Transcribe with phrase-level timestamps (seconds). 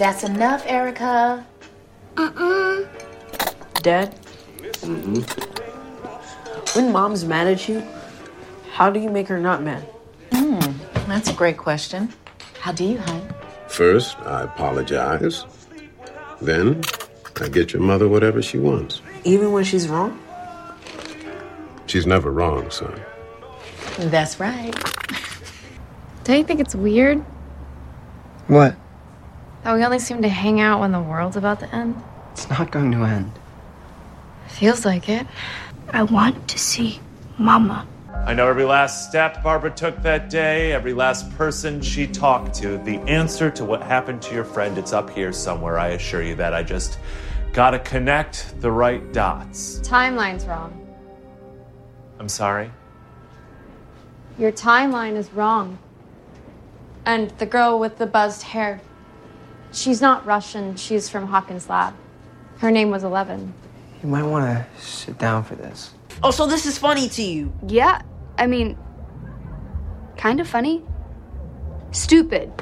[0.00, 1.46] That's enough, Erica.
[3.82, 4.14] Dad,
[6.72, 7.86] when mom's mad at you,
[8.72, 9.82] how do you make her not mad?
[10.32, 10.58] Hmm,
[11.06, 12.14] that's a great question.
[12.60, 13.34] How do you, hon?
[13.68, 15.44] First, I apologize.
[16.40, 16.80] Then,
[17.38, 19.02] I get your mother whatever she wants.
[19.24, 20.18] Even when she's wrong?
[21.88, 22.98] She's never wrong, son.
[23.98, 24.72] That's right.
[26.24, 27.22] Don't you think it's weird
[28.46, 28.76] What?
[29.62, 32.00] That we only seem to hang out when the world's about to end?
[32.32, 33.32] It's not going to end.
[34.48, 35.26] Feels like it.
[35.92, 37.00] I want to see
[37.38, 37.86] Mama.
[38.26, 42.78] I know every last step Barbara took that day, every last person she talked to.
[42.78, 46.34] The answer to what happened to your friend, it's up here somewhere, I assure you
[46.36, 46.52] that.
[46.52, 46.98] I just
[47.52, 49.80] gotta connect the right dots.
[49.80, 50.76] Timeline's wrong.
[52.18, 52.70] I'm sorry.
[54.38, 55.78] Your timeline is wrong.
[57.06, 58.80] And the girl with the buzzed hair,
[59.72, 61.94] she's not Russian, she's from Hawkins Lab.
[62.58, 63.54] Her name was Eleven.
[64.02, 65.92] You might want to sit down for this.
[66.22, 67.52] Oh, so this is funny to you.
[67.66, 68.02] Yeah,
[68.38, 68.76] I mean,
[70.16, 70.82] kind of funny.
[71.92, 72.52] Stupid,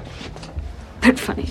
[1.01, 1.49] but funny.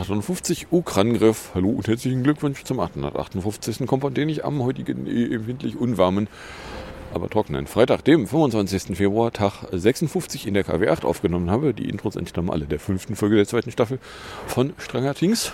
[0.00, 1.50] 858, Ukrangriff.
[1.54, 3.86] Hallo und herzlichen Glückwunsch zum 858.
[3.86, 6.26] Kompott, den ich am heutigen äh, empfindlich unwarmen,
[7.12, 8.96] aber trockenen Freitag, dem 25.
[8.96, 11.74] Februar, Tag 56 in der KW8 aufgenommen habe.
[11.74, 13.98] Die Intros entstammen alle der fünften Folge der zweiten Staffel
[14.46, 15.52] von Stranger Things.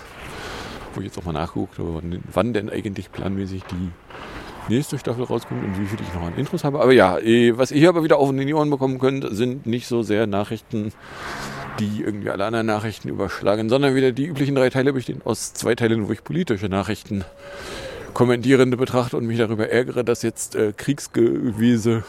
[0.95, 2.01] Wo ich jetzt auch mal nachgeguckt habe,
[2.33, 3.91] wann, denn eigentlich planmäßig die
[4.73, 6.81] nächste Staffel rauskommt und wie viel ich noch an Intros habe.
[6.81, 9.89] Aber ja, äh, was ihr hier aber wieder auf die Ohren bekommen könnt, sind nicht
[9.89, 10.93] so sehr Nachrichten,
[11.79, 15.75] die irgendwie alle anderen Nachrichten überschlagen, sondern wieder die üblichen drei Teile bestehen aus zwei
[15.75, 17.25] Teilen, wo ich politische Nachrichten
[18.15, 22.05] kommentierende betrachte und mich darüber ärgere, dass jetzt äh, Kriegsgewese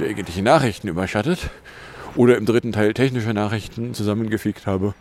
[0.00, 1.50] der eigentlichen Nachrichten überschattet.
[2.16, 4.94] Oder im dritten Teil technische Nachrichten zusammengefickt habe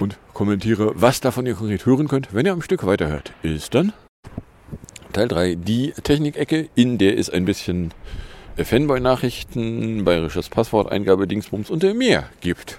[0.00, 3.32] und kommentiere, was davon ihr konkret hören könnt, wenn ihr am Stück weiterhört.
[3.42, 3.92] Ist dann
[5.12, 7.92] Teil 3 die Technikecke, in der es ein bisschen
[8.56, 12.78] Fanboy-Nachrichten, bayerisches Passwort, Eingabe, Dingsbums und mehr gibt.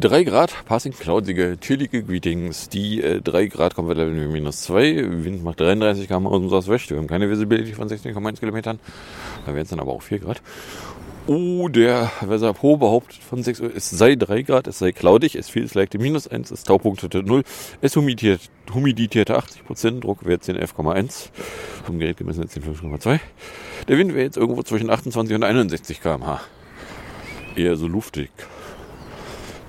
[0.00, 2.70] 3 Grad, passing cloudige, chillige Greetings.
[2.70, 5.24] Die äh, 3 Grad wir Level minus 2.
[5.24, 6.88] Wind macht 33 km aus dem Southwest.
[6.88, 8.80] Wir haben keine Visibility von 16,1 Kilometern.
[9.44, 10.40] Da wären es dann aber auch 4 Grad.
[11.26, 15.36] Oh, der Weser Pro behauptet von 6 Uhr, es sei 3 Grad, es sei cloudig,
[15.36, 17.42] es feels like minus 1, es Taupunktete 0,
[17.82, 18.40] es humidiert,
[18.72, 21.28] humidierte 80 Prozent, Druckwert 10,11,1,
[21.84, 23.20] vom Gerät gemessen jetzt 10,5,2.
[23.86, 26.40] Der Wind wäre jetzt irgendwo zwischen 28 und 61 km/h.
[27.54, 28.30] Eher so luftig.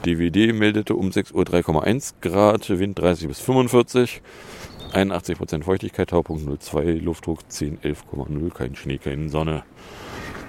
[0.05, 4.21] DWD meldete um 6 Uhr 3,1 Grad, Wind 30 bis 45,
[4.93, 9.63] 81 Prozent Feuchtigkeit, Taupunkt 0,2, Luftdruck 10, 11,0, kein Schnee, keine Sonne.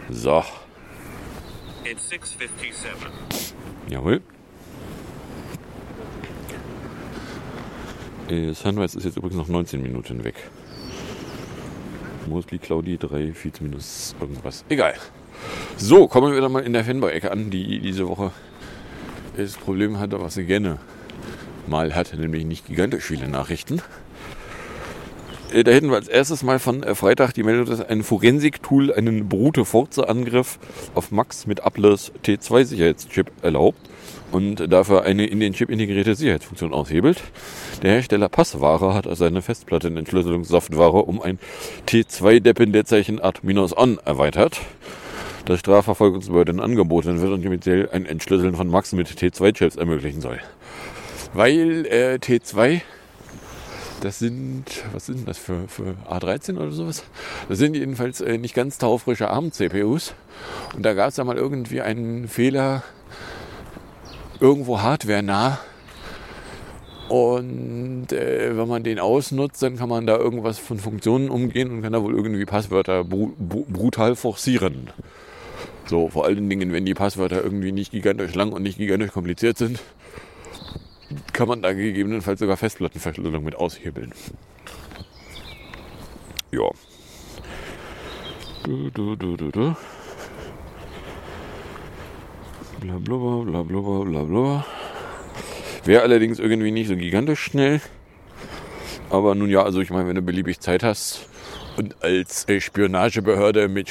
[0.08, 0.42] So.
[1.84, 3.54] It's 657.
[3.88, 4.22] Jawohl.
[8.28, 10.36] Äh, Sunrise ist jetzt übrigens noch 19 Minuten weg.
[12.26, 14.64] Mostly Cloudy 3, viel minus irgendwas.
[14.70, 14.94] Egal.
[15.76, 18.30] So, kommen wir wieder mal in der Fanboy-Ecke an, die diese Woche
[19.36, 20.78] das Problem hatte, was sie gerne
[21.66, 23.80] mal hatte, nämlich nicht gigantisch viele Nachrichten.
[25.52, 28.92] Äh, Da hätten wir als erstes mal von äh, Freitag die Meldung, dass ein Forensik-Tool
[28.92, 30.58] einen Brute Forza-Angriff
[30.94, 33.78] auf Max mit Ablers T2-Sicherheitschip erlaubt
[34.32, 37.22] und dafür eine in den Chip integrierte Sicherheitsfunktion aushebelt.
[37.82, 41.38] Der Hersteller Passware hat also seine Festplattenentschlüsselungssoftware um ein
[41.86, 44.60] T2-Dependerzeichen Ad-On erweitert.
[45.44, 50.38] Das Strafverfolgungsbehörden angeboten wird und speziell ein Entschlüsseln von Max mit T2-Chips ermöglichen soll.
[51.34, 52.82] Weil äh, T2
[54.02, 57.04] das sind, was sind das für, für A13 oder sowas?
[57.48, 60.14] Das sind jedenfalls äh, nicht ganz taufrische ARM-CPUs.
[60.74, 62.82] Und da gab es ja mal irgendwie einen Fehler,
[64.40, 65.60] irgendwo hardware-nah.
[67.08, 71.82] Und äh, wenn man den ausnutzt, dann kann man da irgendwas von Funktionen umgehen und
[71.82, 74.90] kann da wohl irgendwie Passwörter bru bru brutal forcieren.
[75.86, 79.58] So, vor allen Dingen, wenn die Passwörter irgendwie nicht gigantisch lang und nicht gigantisch kompliziert
[79.58, 79.80] sind,
[81.32, 84.12] kann man da gegebenenfalls sogar Festplattenverschlüsselung mit aushebeln.
[86.52, 86.70] Ja.
[88.64, 89.76] Du, du, du, du, du.
[92.80, 94.66] Bla bla bla bla bla bla.
[95.84, 97.80] Wäre allerdings irgendwie nicht so gigantisch schnell.
[99.10, 101.26] Aber nun ja, also ich meine, wenn du beliebig Zeit hast
[101.76, 103.90] und als Spionagebehörde mit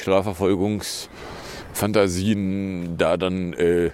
[1.74, 3.92] Strafverfolgungsfantasien da dann äh,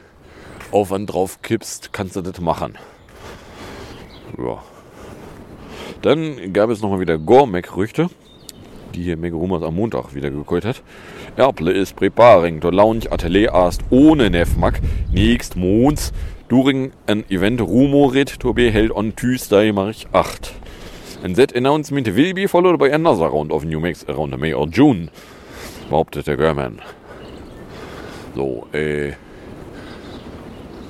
[0.72, 2.78] Aufwand drauf kippst, kannst du das machen.
[4.38, 4.64] Ja.
[6.02, 8.10] Dann gab es nochmal wieder Gore-Mac-Gerüchte,
[8.94, 10.84] die hier Meg Rumors am Montag wieder gekäut hat.
[11.38, 14.82] Apple is preparing to launch Atelier erst ohne Nefmac
[15.12, 16.12] next month
[16.50, 20.54] during an event rumored to be held on Tuesday, March 8.
[21.24, 24.68] And that announcement will be followed by another round of new Macs around May or
[24.68, 25.10] June,
[25.90, 26.80] behauptet der German.
[28.38, 29.14] So, äh,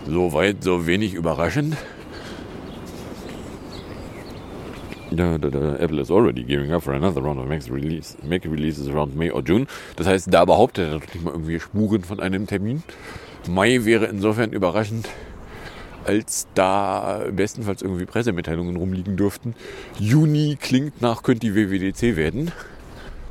[0.05, 1.77] so weit, so wenig überraschend.
[5.11, 8.43] Da, da, da, Apple is already gearing up for another round of Mac, release, Mac
[8.43, 9.65] releases around May or June.
[9.95, 12.83] Das heißt, da behauptet er doch nicht mal irgendwie Spuren von einem Termin.
[13.47, 15.07] Mai wäre insofern überraschend,
[16.03, 19.55] als da bestenfalls irgendwie Pressemitteilungen rumliegen dürften.
[19.97, 22.51] Juni klingt nach, könnte die WWDC werden.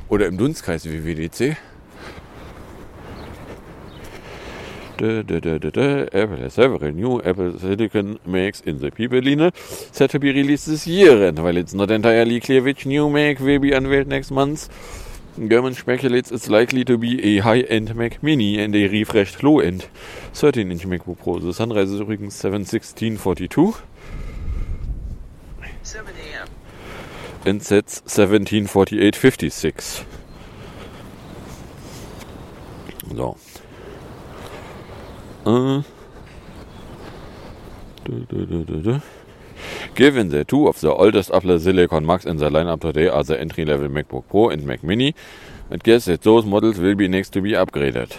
[0.09, 1.39] Oder im Dunstkreis WWDC.
[1.39, 1.57] Da, da, da, da, da.
[4.96, 10.66] Apple has several new Apple Silicon Macs in the P Berliner set to be released
[10.66, 14.31] this year, and while it's not entirely clear which new Mac will be unveiled next
[14.31, 14.70] month,
[15.37, 19.87] German speculates it's likely to be a high-end Mac Mini and a refreshed low-end
[20.32, 21.40] 13-inch MacBook Pro.
[21.40, 23.75] The Sunrise ist übrigens 71642
[25.82, 26.48] 7 a.m.
[27.44, 30.04] and sets 174856.
[33.14, 33.37] So.
[35.46, 35.82] Äh.
[38.04, 39.00] Du, du, du.
[39.94, 43.38] Given the two of the oldest Apple Silicon Macs in the lineup today are the
[43.38, 45.14] entry-level MacBook Pro and Mac Mini,
[45.70, 48.19] I guess that those models will be next to be upgraded.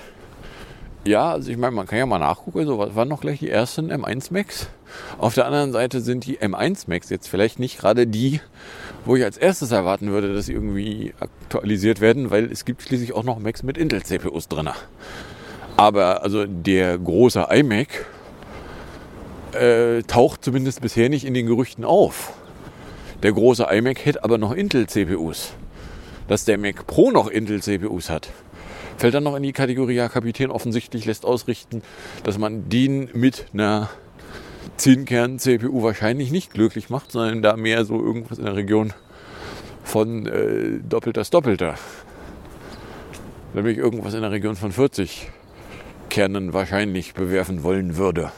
[1.06, 3.50] Ja, also ich meine, man kann ja mal nachgucken, so was waren noch gleich die
[3.50, 4.70] ersten M1 Macs.
[5.18, 8.42] Auf der anderen Seite sind die M1 Macs jetzt vielleicht nicht gerade die,
[9.06, 13.14] wo ich als erstes erwarten würde, dass sie irgendwie aktualisiert werden, weil es gibt schließlich
[13.14, 14.70] auch noch Macs mit Intel CPUs drin.
[15.78, 18.08] Aber also der große iMac
[19.54, 22.34] äh, taucht zumindest bisher nicht in den Gerüchten auf.
[23.22, 25.54] Der große iMac hätte aber noch Intel-CPUs.
[26.28, 28.30] Dass der Mac Pro noch Intel-CPUs hat,
[28.98, 31.84] fällt dann noch in die Kategorie, ja, Kapitän offensichtlich lässt ausrichten,
[32.24, 33.90] dass man den mit einer
[34.80, 38.94] 10-Kern-CPU wahrscheinlich nicht glücklich macht, sondern da mehr so irgendwas in der Region
[39.84, 41.76] von äh, doppeltes Doppelter.
[43.54, 45.32] Nämlich irgendwas in der Region von 40
[46.10, 48.32] Kernen wahrscheinlich bewerfen wollen würde.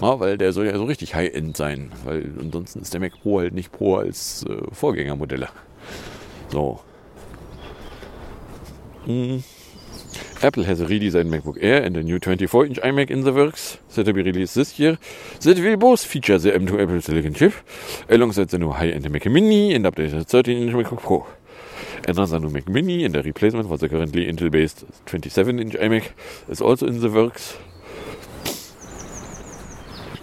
[0.00, 3.38] Ja, weil der soll ja so richtig High-End sein, weil ansonsten ist der Mac Pro
[3.38, 5.48] halt nicht Pro als äh, Vorgängermodelle.
[6.50, 6.80] So.
[9.06, 9.38] Mm.
[10.42, 14.12] Apple has redesigned MacBook Air and a new 24-inch iMac in the works, set to
[14.12, 14.98] be released this year,
[15.42, 17.54] that will both feature the M2 Apple Silicon chip,
[18.08, 21.26] alongside the new high-end Mac Mini and updated 13-inch MacBook Pro.
[22.08, 26.10] Another new Mac Mini and a replacement for the currently Intel-based 27-inch iMac
[26.48, 27.56] is also in the works,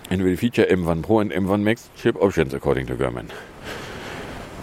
[0.09, 3.31] and will feature M1 Pro and M1 Max chip options according to German.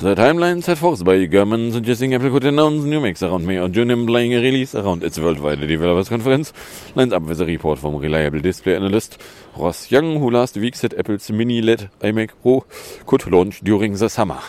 [0.01, 3.71] The timeline set forth by German suggesting Apple could announce new Macs around May or
[3.71, 6.53] June implying a release around its worldwide developers conference
[6.95, 9.19] lines up with a report from reliable display analyst
[9.57, 12.67] Ross Young, who last week said Apple's mini LED iMac Pro
[13.07, 14.43] could launch during the summer.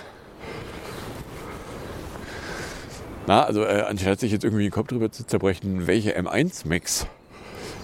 [3.28, 7.08] Na, also äh, anstatt sich jetzt irgendwie den Kopf drüber zu zerbrechen, welche M1 Macs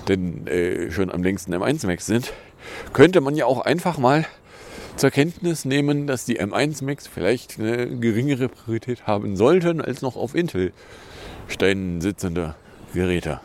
[0.07, 2.31] denn äh, schon am längsten M1 Macs sind,
[2.93, 4.25] könnte man ja auch einfach mal
[4.95, 10.15] zur Kenntnis nehmen, dass die M1 Macs vielleicht eine geringere Priorität haben sollten als noch
[10.15, 12.55] auf Intel-Steinen sitzende
[12.93, 13.41] Geräte.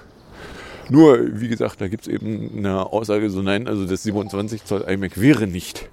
[0.90, 4.82] Nur, wie gesagt, da gibt es eben eine Aussage so, nein, also das 27 Zoll
[4.82, 5.88] iMac wäre nicht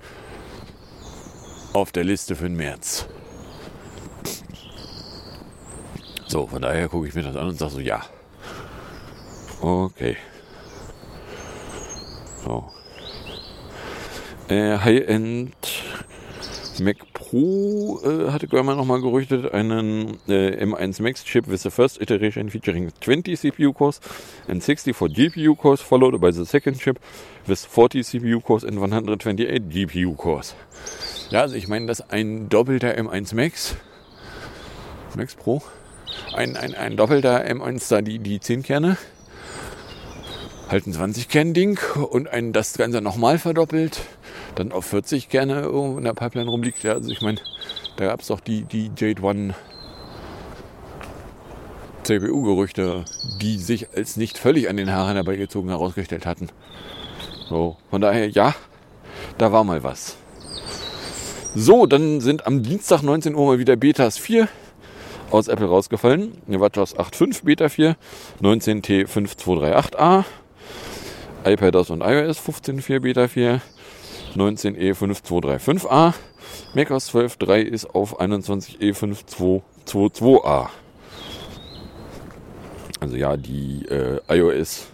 [1.73, 3.07] auf der Liste für den März.
[6.27, 8.01] So, von daher gucke ich mir das an und sage so, ja.
[9.61, 10.17] Okay.
[12.43, 12.71] So.
[14.47, 15.55] Äh, High-End
[16.79, 22.01] Mac Pro äh, hatte Görman nochmal gerüchtet, einen äh, M1 Max Chip with the first
[22.01, 23.99] iteration featuring 20 CPU cores
[24.47, 26.99] and 64 GPU cores, followed by the second chip
[27.47, 30.55] with 40 CPU cores and 128 GPU cores.
[31.29, 33.75] Ja, also ich meine, dass ein doppelter M1 Max,
[35.15, 35.61] Max Pro,
[36.33, 38.97] ein, ein, ein doppelter M1 da die, die 10 Kerne,
[40.69, 44.01] halt ein 20 Kern Ding und ein das Ganze nochmal verdoppelt,
[44.55, 46.83] dann auf 40 Kerne irgendwo in der Pipeline rumliegt.
[46.83, 47.39] Ja, also ich meine,
[47.97, 49.53] da gab es doch die, die Jade One
[52.03, 53.05] CPU-Gerüchte,
[53.41, 56.49] die sich als nicht völlig an den Haaren herbeigezogen herausgestellt hatten.
[57.49, 58.55] So, von daher, ja,
[59.37, 60.17] da war mal was.
[61.55, 64.47] So, dann sind am Dienstag 19 Uhr mal wieder Betas 4
[65.31, 66.33] aus Apple rausgefallen.
[66.47, 67.95] Eine WatchOS 8.5 Beta 4,
[68.41, 70.25] 19T5238A,
[71.45, 73.61] iPadOS und iOS 15.4 Beta 4,
[74.35, 76.13] 19E5235A,
[76.73, 80.69] macOS 12.3 ist auf 21E5222A.
[82.99, 84.87] Also ja, die äh, iOS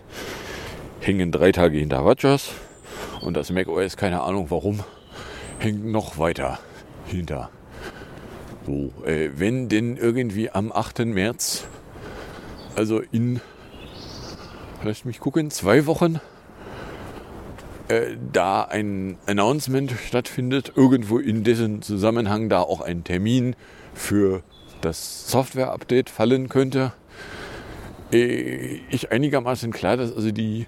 [0.99, 2.51] hängen drei Tage hinter WatchOS
[3.21, 4.79] und das macOS, keine Ahnung warum,
[5.59, 6.59] hängt noch weiter
[7.05, 7.49] hinter.
[8.65, 11.05] So, äh, wenn denn irgendwie am 8.
[11.05, 11.65] März,
[12.75, 13.41] also in,
[14.83, 16.19] lass mich gucken, zwei Wochen,
[17.87, 23.55] äh, da ein Announcement stattfindet, irgendwo in dessen Zusammenhang da auch ein Termin
[23.93, 24.43] für
[24.81, 26.93] das Software-Update fallen könnte,
[28.13, 30.67] äh, ich einigermaßen klar, dass also die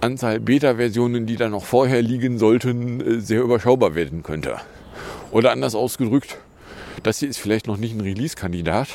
[0.00, 4.58] Anzahl Beta-Versionen, die da noch vorher liegen sollten, äh, sehr überschaubar werden könnte.
[5.30, 6.38] Oder anders ausgedrückt,
[7.02, 8.88] das hier ist vielleicht noch nicht ein Release-Kandidat,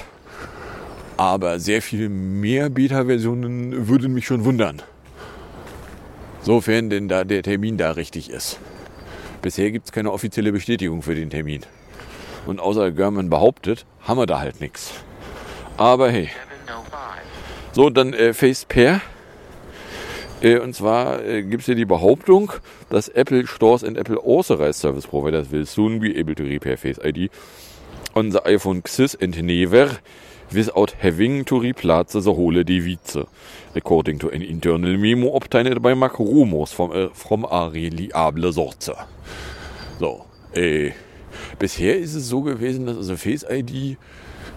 [1.17, 4.81] aber sehr viel mehr Beta-Versionen würden mich schon wundern.
[6.41, 8.59] Sofern denn da der Termin da richtig ist.
[9.41, 11.61] Bisher gibt es keine offizielle Bestätigung für den Termin.
[12.45, 14.91] Und außer German behauptet, haben wir da halt nichts.
[15.77, 16.29] Aber hey.
[17.71, 19.01] So, dann äh, Face Pair.
[20.43, 22.51] Äh, und zwar äh, gibt es hier die Behauptung,
[22.89, 27.00] dass Apple Stores and Apple Authorized Service Providers will soon be able to repair Face
[27.01, 27.31] ID
[28.13, 30.00] on the iPhone XS and never
[30.51, 33.17] without having to replace the whole device,
[33.73, 38.91] according to an internal memo obtained by Mark Rumors from, uh, from a reliable source.
[40.00, 40.91] So, äh,
[41.57, 43.97] bisher ist es so gewesen, dass also Face ID,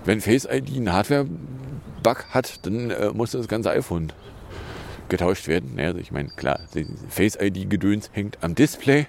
[0.04, 4.12] wenn Face ID einen Hardware-Bug hat, dann äh, muss das ganze iPhone
[5.08, 5.78] getauscht werden.
[5.78, 6.60] Also ich meine, klar,
[7.08, 9.06] Face ID-Gedöns hängt am Display.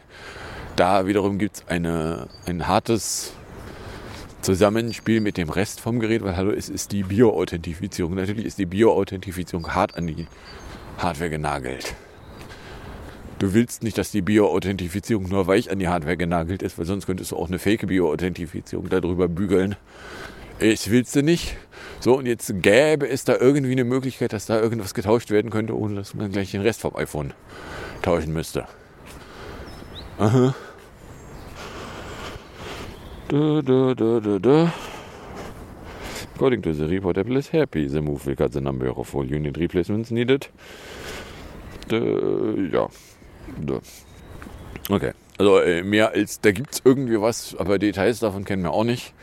[0.75, 3.34] Da wiederum gibt es ein hartes
[4.42, 8.13] Zusammenspiel mit dem Rest vom Gerät, weil hallo, es ist die Bio-Authentifizierung.
[8.13, 10.27] Natürlich ist die Bio-Authentifizierung hart an die
[11.00, 11.96] Hardware genagelt.
[13.39, 17.06] Du willst nicht, dass die Bio-Authentifizierung nur weich an die Hardware genagelt ist, weil sonst
[17.06, 19.75] könntest du auch eine fake Bio-Authentifizierung darüber bügeln.
[20.60, 21.56] Ich willst du nicht.
[22.00, 25.78] So, und jetzt gäbe es da irgendwie eine Möglichkeit, dass da irgendwas getauscht werden könnte,
[25.78, 27.34] ohne dass man gleich den Rest vom iPhone
[28.02, 28.66] tauschen müsste.
[30.18, 30.56] Aha.
[33.28, 34.74] Da, da, da, da, da.
[36.36, 37.88] According to the report, Apple is happy.
[37.88, 40.50] The move will cut the number of all unit replacements needed.
[41.88, 42.88] Da, ja.
[43.62, 43.80] Da.
[44.90, 45.14] Okay.
[45.38, 48.84] Also äh, mehr als, da gibt es irgendwie was, aber Details davon kennen wir auch
[48.84, 49.14] nicht.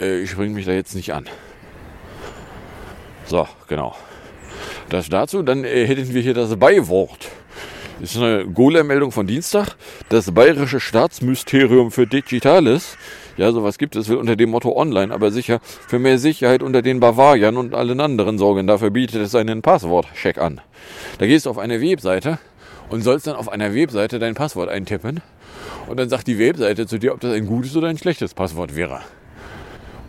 [0.00, 1.26] Äh, ich springe mich da jetzt nicht an.
[3.26, 3.96] So, genau.
[4.88, 5.42] Das dazu.
[5.42, 7.28] Dann äh, hätten wir hier das Beiwort.
[8.00, 9.76] Das ist eine Golem-Meldung von Dienstag.
[10.08, 12.96] Das Bayerische Staatsmysterium für Digitales.
[13.36, 16.82] Ja, sowas gibt es, will unter dem Motto online, aber sicher für mehr Sicherheit unter
[16.82, 18.66] den Bavariern und allen anderen sorgen.
[18.66, 20.60] Dafür bietet es einen Passwortcheck an.
[21.18, 22.38] Da gehst du auf eine Webseite
[22.90, 25.20] und sollst dann auf einer Webseite dein Passwort eintippen.
[25.86, 28.76] Und dann sagt die Webseite zu dir, ob das ein gutes oder ein schlechtes Passwort
[28.76, 29.00] wäre.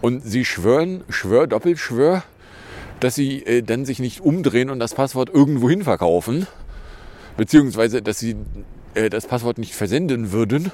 [0.04, 2.24] Und sie schwören, schwör, doppelt schwör,
[3.00, 6.46] dass sie äh, dann sich nicht umdrehen und das Passwort irgendwo hin verkaufen,
[7.38, 8.36] beziehungsweise dass sie
[8.96, 10.74] äh, das Passwort nicht versenden würden,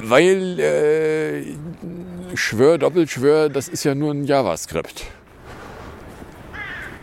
[0.00, 5.04] weil äh, Schwör, Doppelschwör, das ist ja nur ein JavaScript.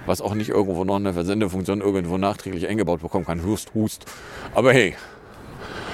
[0.08, 3.46] Was auch nicht irgendwo noch eine Versendefunktion irgendwo nachträglich eingebaut bekommen kann.
[3.46, 4.06] Hust, hust.
[4.56, 4.96] Aber hey,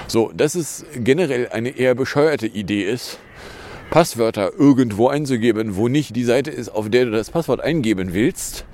[0.08, 3.18] so, dass es generell eine eher bescheuerte Idee ist,
[3.90, 8.64] Passwörter irgendwo einzugeben, wo nicht die Seite ist, auf der du das Passwort eingeben willst,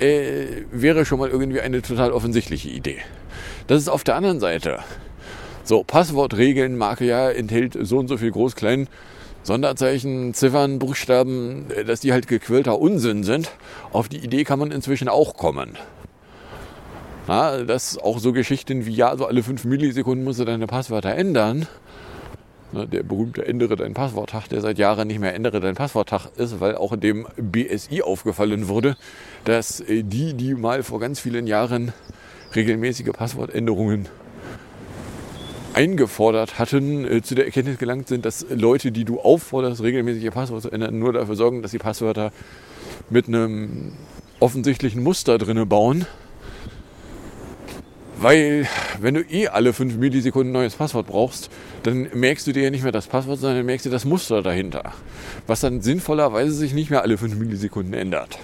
[0.00, 2.98] äh, wäre schon mal irgendwie eine total offensichtliche Idee.
[3.66, 4.78] Das ist auf der anderen Seite.
[5.62, 8.88] So, Passwortregeln, Marke ja, enthält so und so viel groß, klein,
[9.42, 13.50] Sonderzeichen, Ziffern, Buchstaben, äh, dass die halt gequillter Unsinn sind.
[13.92, 15.76] Auf die Idee kann man inzwischen auch kommen.
[17.28, 21.14] Na, dass auch so Geschichten wie, ja, so alle fünf Millisekunden musst du deine Passwörter
[21.14, 21.66] ändern.
[22.76, 26.60] Na, der berühmte Ändere dein Passworttag, der seit Jahren nicht mehr Ändere dein Passworttag ist,
[26.60, 28.96] weil auch dem BSI aufgefallen wurde,
[29.44, 31.94] dass äh, die, die mal vor ganz vielen Jahren
[32.54, 34.08] regelmäßige Passwortänderungen
[35.72, 40.68] eingefordert hatten, äh, zu der Erkenntnis gelangt sind, dass Leute, die du aufforderst, regelmäßige Passwörter
[40.68, 42.30] zu ändern, nur dafür sorgen, dass die Passwörter
[43.08, 43.92] mit einem
[44.38, 46.04] offensichtlichen Muster drinne bauen,
[48.18, 48.66] Weil,
[48.98, 51.50] wenn du eh alle 5 Millisekunden ein neues Passwort brauchst,
[51.82, 54.92] dann merkst du dir ja nicht mehr das Passwort, sondern merkst du das Muster dahinter.
[55.46, 58.38] Was dann sinnvollerweise sich nicht mehr alle 5 Millisekunden ändert.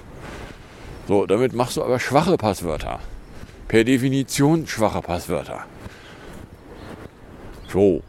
[1.08, 3.00] So, damit machst du aber schwache Passwörter.
[3.68, 5.64] Per Definition schwache Passwörter.
[7.72, 8.02] So.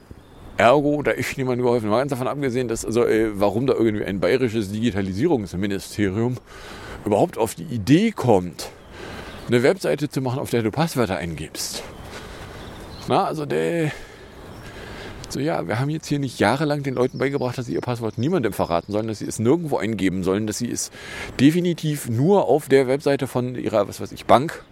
[0.58, 1.90] Ergo, da ist niemand geholfen.
[1.90, 6.38] Mal ganz davon abgesehen, dass, also, äh, warum da irgendwie ein bayerisches Digitalisierungsministerium
[7.06, 8.70] überhaupt auf die Idee kommt,
[9.48, 11.84] eine Webseite zu machen, auf der du Passwörter eingibst.
[13.08, 13.92] Na, also der.
[15.30, 18.20] So, ja, wir haben jetzt hier nicht jahrelang den Leuten beigebracht, dass sie ihr Passwort
[18.20, 20.92] niemandem verraten sollen, dass sie es nirgendwo eingeben sollen, dass sie es
[21.40, 24.64] definitiv nur auf der Webseite von ihrer, was weiß ich, Bank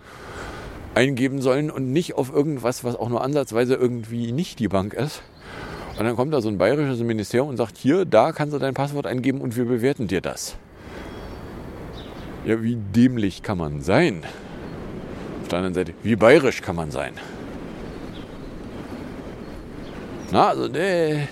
[0.94, 5.24] eingeben sollen und nicht auf irgendwas, was auch nur ansatzweise irgendwie nicht die Bank ist.
[5.98, 8.74] Und dann kommt da so ein bayerisches Ministerium und sagt, hier, da kannst du dein
[8.74, 10.58] Passwort eingeben und wir bewerten dir das.
[12.46, 14.24] Ja, wie dämlich kann man sein?
[15.52, 17.14] Der anderen Seite, wie bayerisch kann man sein?
[20.32, 21.28] Na, also, ne.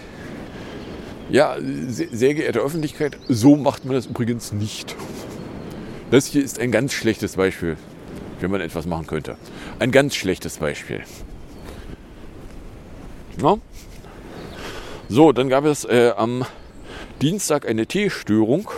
[1.29, 4.95] Ja, sehr, sehr geehrte Öffentlichkeit, so macht man das übrigens nicht.
[6.11, 7.77] Das hier ist ein ganz schlechtes Beispiel,
[8.41, 9.37] wenn man etwas machen könnte.
[9.77, 11.03] Ein ganz schlechtes Beispiel.
[13.37, 13.57] Na?
[15.07, 16.45] So, dann gab es äh, am
[17.21, 18.69] Dienstag eine T-Störung.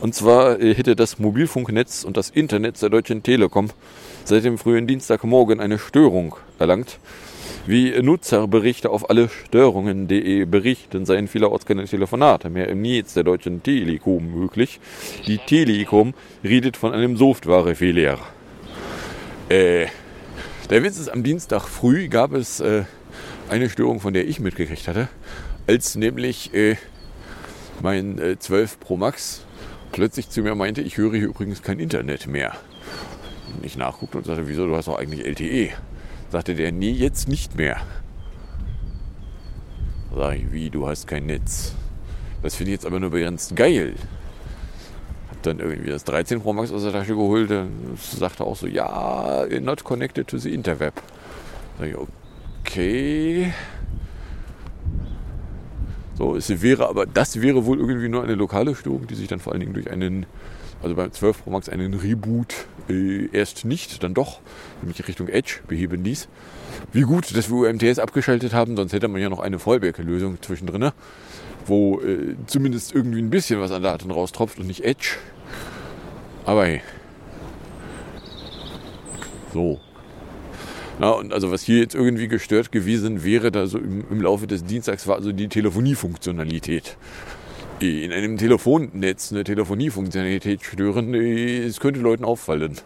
[0.00, 3.70] Und zwar äh, hätte das Mobilfunknetz und das Internet der Deutschen Telekom
[4.26, 6.98] seit dem frühen Dienstagmorgen eine Störung erlangt.
[7.64, 13.62] Wie Nutzerberichte auf alle Störungen.de berichten, seien vielerorts keine Telefonate mehr im Netz der Deutschen
[13.62, 14.80] Telekom möglich.
[15.26, 16.14] Die Telekom
[16.44, 18.18] redet von einem Softwarefehler.
[19.48, 19.86] Äh,
[20.70, 22.84] der Witz ist, am Dienstag früh gab es äh,
[23.48, 25.08] eine Störung, von der ich mitgekriegt hatte,
[25.68, 26.76] als nämlich äh,
[27.80, 29.44] mein äh, 12 Pro Max
[29.92, 32.56] plötzlich zu mir meinte, ich höre hier übrigens kein Internet mehr.
[33.54, 35.70] Und ich nachguckte und sagte, wieso, du hast doch eigentlich LTE.
[36.30, 37.80] Sagte der, nee, jetzt nicht mehr.
[40.14, 41.74] Sag ich, wie, du hast kein Netz.
[42.42, 43.94] Das finde ich jetzt aber nur begrenzt geil.
[45.30, 47.50] Hab dann irgendwie das 13 Pro Max aus der Tasche geholt.
[47.50, 50.94] Dann sagte auch so, ja, not connected to the interweb.
[51.78, 51.96] Sag ich,
[52.62, 53.52] okay.
[56.16, 59.38] So, es wäre aber, das wäre wohl irgendwie nur eine lokale Störung, die sich dann
[59.38, 60.24] vor allen Dingen durch einen,
[60.82, 64.40] also beim 12 Pro Max einen Reboot äh, erst nicht, dann doch,
[64.82, 66.28] nämlich Richtung Edge beheben ließ.
[66.92, 70.80] Wie gut, dass wir UMTS abgeschaltet haben, sonst hätte man ja noch eine Vollberg-Lösung zwischendrin,
[70.80, 70.92] ne?
[71.66, 75.16] wo äh, zumindest irgendwie ein bisschen was an Daten raustropft und nicht Edge.
[76.44, 76.80] Aber hey.
[79.52, 79.80] So.
[80.98, 84.46] Na, und also was hier jetzt irgendwie gestört gewesen wäre, da so im, im Laufe
[84.46, 86.96] des Dienstags war also die Telefoniefunktionalität.
[87.78, 92.76] In einem Telefonnetz eine Telefoniefunktionalität stören, es könnte Leuten auffallen.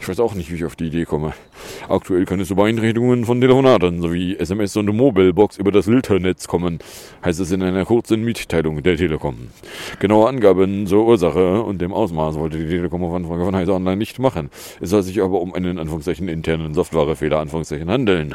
[0.00, 1.34] Ich weiß auch nicht, wie ich auf die Idee komme.
[1.88, 6.80] Aktuell kann es zu Beeinträchtigungen von Telefonaten sowie SMS und Mobilbox über das Lilternetz kommen,
[7.24, 9.48] heißt es in einer kurzen Mitteilung der Telekom.
[10.00, 13.96] Genaue Angaben zur Ursache und dem Ausmaß wollte die Telekom auf Anfrage von Heise Online
[13.96, 14.50] nicht machen.
[14.80, 18.34] Es soll sich aber um einen Anführungszeichen internen Softwarefehler Anführungszeichen handeln.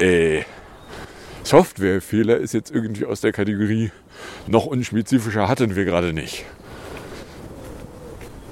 [0.00, 0.42] Äh,
[1.44, 3.92] Softwarefehler ist jetzt irgendwie aus der Kategorie
[4.46, 6.44] noch unspezifischer hatten wir gerade nicht.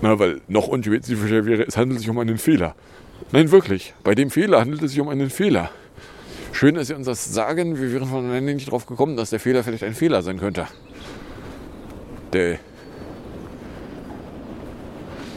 [0.02, 2.74] Na, weil noch unspezifischer wäre, es handelt sich um einen Fehler.
[3.32, 3.94] Nein, wirklich.
[4.02, 5.70] Bei dem Fehler handelt es sich um einen Fehler.
[6.52, 7.80] Schön, dass Sie uns das sagen.
[7.80, 10.66] Wir wären von alleine nicht drauf gekommen, dass der Fehler vielleicht ein Fehler sein könnte.
[12.32, 12.58] Der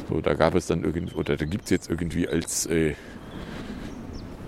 [0.09, 2.93] so, da gab es dann irgendwie, oder da gibt es jetzt irgendwie als, äh,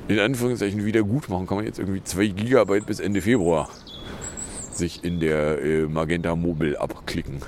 [0.07, 3.69] in Anführungszeichen, Wiedergutmachen, kann man jetzt irgendwie 2 Gigabyte bis Ende Februar
[4.79, 7.41] sich in der äh, Magenta Mobile abklicken.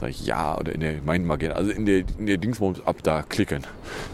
[0.00, 2.98] Sag ich ja, oder in der mein Magenta, also in der, in der Dingsbums ab
[3.02, 3.64] da klicken.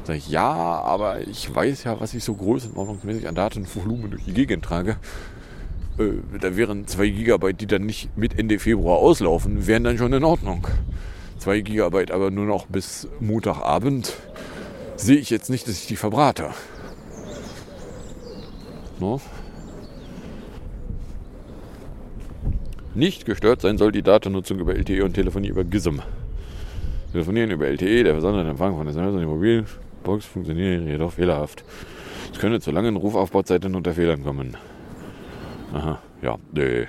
[0.04, 4.32] Sag ich ja, aber ich weiß ja, was ich so größenordnungsmäßig an Datenvolumen durch die
[4.32, 4.96] Gegend trage.
[5.98, 10.14] Äh, da wären 2 Gigabyte, die dann nicht mit Ende Februar auslaufen, wären dann schon
[10.14, 10.66] in Ordnung.
[11.38, 14.14] 2 Gigabyte aber nur noch bis Montagabend
[14.96, 16.50] sehe ich jetzt nicht, dass ich die verbrate.
[19.00, 19.20] No?
[22.94, 26.00] Nicht gestört sein soll die Datennutzung über LTE und Telefonie über GISM.
[27.10, 31.64] Telefonieren über LTE, der Versand und Empfang von SMS und die Mobilbox funktionieren jedoch fehlerhaft.
[32.32, 34.56] Es könne zu langen Rufaufbauzeiten unter Fehlern kommen.
[35.72, 36.86] Aha, ja, nee.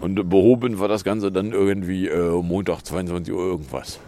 [0.00, 4.00] Und behoben war das Ganze dann irgendwie äh, Montag 22 Uhr irgendwas.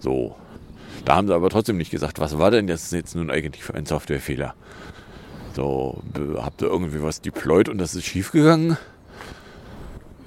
[0.00, 0.34] So.
[1.04, 3.74] Da haben sie aber trotzdem nicht gesagt, was war denn das jetzt nun eigentlich für
[3.74, 4.54] ein Softwarefehler?
[5.54, 6.02] So,
[6.38, 8.76] habt ihr irgendwie was deployed und das ist schiefgegangen?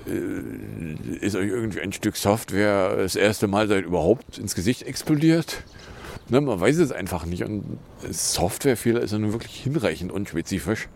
[0.07, 5.63] Äh, ist euch irgendwie ein Stück Software das erste Mal seit überhaupt ins Gesicht explodiert?
[6.29, 7.43] Ne, man weiß es einfach nicht.
[7.43, 10.87] Und Softwarefehler ist ja nun wirklich hinreichend unspezifisch.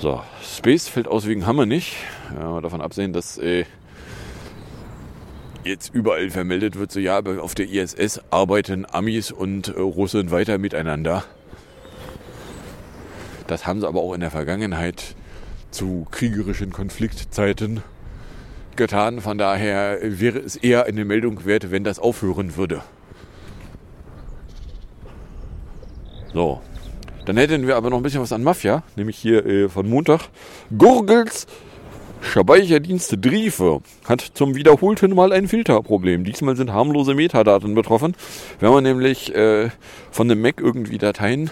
[0.00, 1.96] So, Space fällt aus wegen Hammer nicht.
[2.38, 3.64] Ja, davon absehen, dass äh,
[5.64, 10.58] jetzt überall vermeldet wird, so ja, auf der ISS arbeiten Amis und äh, Russen weiter
[10.58, 11.24] miteinander.
[13.48, 15.16] Das haben sie aber auch in der Vergangenheit
[15.70, 17.82] zu kriegerischen Konfliktzeiten
[18.76, 19.20] getan.
[19.20, 22.82] Von daher wäre es eher eine Meldung wert, wenn das aufhören würde.
[26.34, 26.60] So,
[27.24, 30.28] dann hätten wir aber noch ein bisschen was an Mafia, nämlich hier äh, von Montag.
[30.76, 31.46] Gurgels
[32.20, 36.24] Speicherdienst Driefe hat zum wiederholten Mal ein Filterproblem.
[36.24, 38.14] Diesmal sind harmlose Metadaten betroffen.
[38.60, 39.70] Wenn man nämlich äh,
[40.10, 41.50] von einem Mac irgendwie Dateien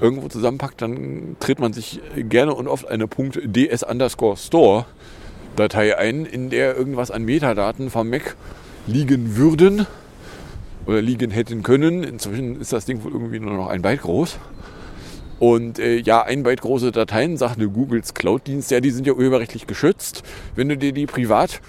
[0.00, 4.86] irgendwo zusammenpackt, dann tritt man sich gerne und oft eine .ds underscore store
[5.56, 8.36] Datei ein, in der irgendwas an Metadaten vom Mac
[8.86, 9.86] liegen würden
[10.86, 12.02] oder liegen hätten können.
[12.02, 14.38] Inzwischen ist das Ding wohl irgendwie nur noch ein Byte groß.
[15.38, 19.14] Und äh, ja, ein Byte große Dateien, sagt eine Googles Cloud-Dienst, ja, die sind ja
[19.14, 20.22] urheberrechtlich geschützt.
[20.54, 21.62] Wenn du dir die privat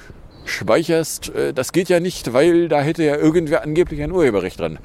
[0.46, 4.80] speicherst, äh, das geht ja nicht, weil da hätte ja irgendwer angeblich ein Urheberrecht dran.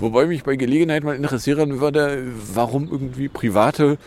[0.00, 3.98] Wobei mich bei Gelegenheit mal interessieren würde, warum irgendwie private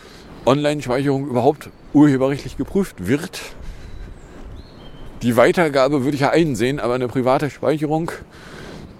[0.46, 3.40] Online-Speicherung überhaupt urheberrechtlich geprüft wird.
[5.22, 8.10] Die Weitergabe würde ich ja einsehen, aber eine private Speicherung,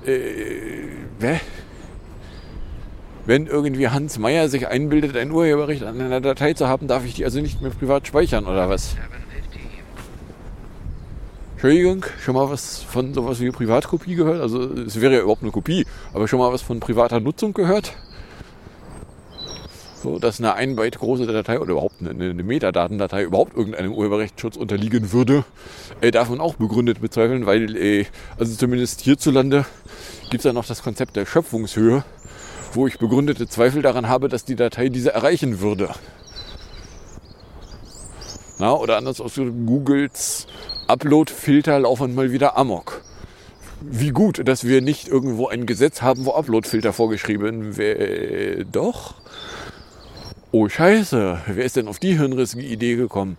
[0.07, 1.39] äh,
[3.25, 7.15] wenn irgendwie Hans Meyer sich einbildet, ein Urheberrecht an einer Datei zu haben, darf ich
[7.15, 8.97] die also nicht mehr privat speichern oder was?
[11.63, 14.41] Entschuldigung, schon mal was von sowas wie Privatkopie gehört?
[14.41, 17.93] Also es wäre ja überhaupt eine Kopie, aber schon mal was von privater Nutzung gehört?
[20.03, 24.57] So, dass eine 1 Byte große Datei oder überhaupt eine, eine Metadatendatei überhaupt irgendeinem Urheberrechtsschutz
[24.57, 25.45] unterliegen würde,
[26.01, 29.65] äh, darf man auch begründet bezweifeln, weil, äh, also zumindest hierzulande
[30.31, 32.03] gibt es ja noch das Konzept der Schöpfungshöhe,
[32.73, 35.91] wo ich begründete Zweifel daran habe, dass die Datei diese erreichen würde.
[38.59, 40.49] Na, oder anders ausgedrückt, Googles
[40.93, 43.01] Upload-Filter laufen mal wieder amok.
[43.81, 48.67] Wie gut, dass wir nicht irgendwo ein Gesetz haben, wo Upload-Filter vorgeschrieben wäre.
[48.67, 49.15] Doch?
[50.51, 53.39] Oh Scheiße, wer ist denn auf die hirnrissige Idee gekommen?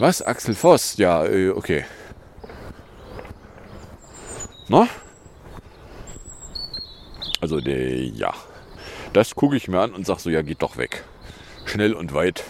[0.00, 0.20] Was?
[0.20, 0.96] Axel Voss?
[0.96, 1.84] Ja, äh, okay.
[4.66, 4.88] Na?
[7.40, 8.34] Also der, ja.
[9.12, 11.04] Das gucke ich mir an und sag so, ja, geht doch weg.
[11.66, 12.42] Schnell und weit.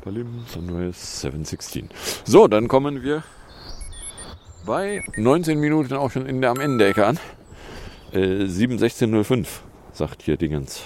[0.00, 1.90] Berlin Sunrise 716.
[2.24, 3.22] So, dann kommen wir
[4.64, 7.18] bei 19 Minuten auch schon in der am Ende Ecke an.
[8.12, 10.82] Äh, 71605, sagt hier Dingens.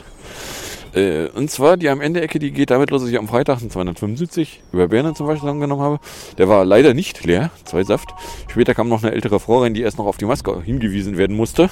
[0.95, 3.61] Äh, und zwar die am Ende Ecke, die geht damit los, dass ich am Freitag
[3.61, 6.01] einen 275 über Berne zum Beispiel angenommen habe.
[6.39, 8.09] Der war leider nicht leer, zwei Saft.
[8.49, 11.37] Später kam noch eine ältere Frau rein, die erst noch auf die Maske hingewiesen werden
[11.37, 11.71] musste.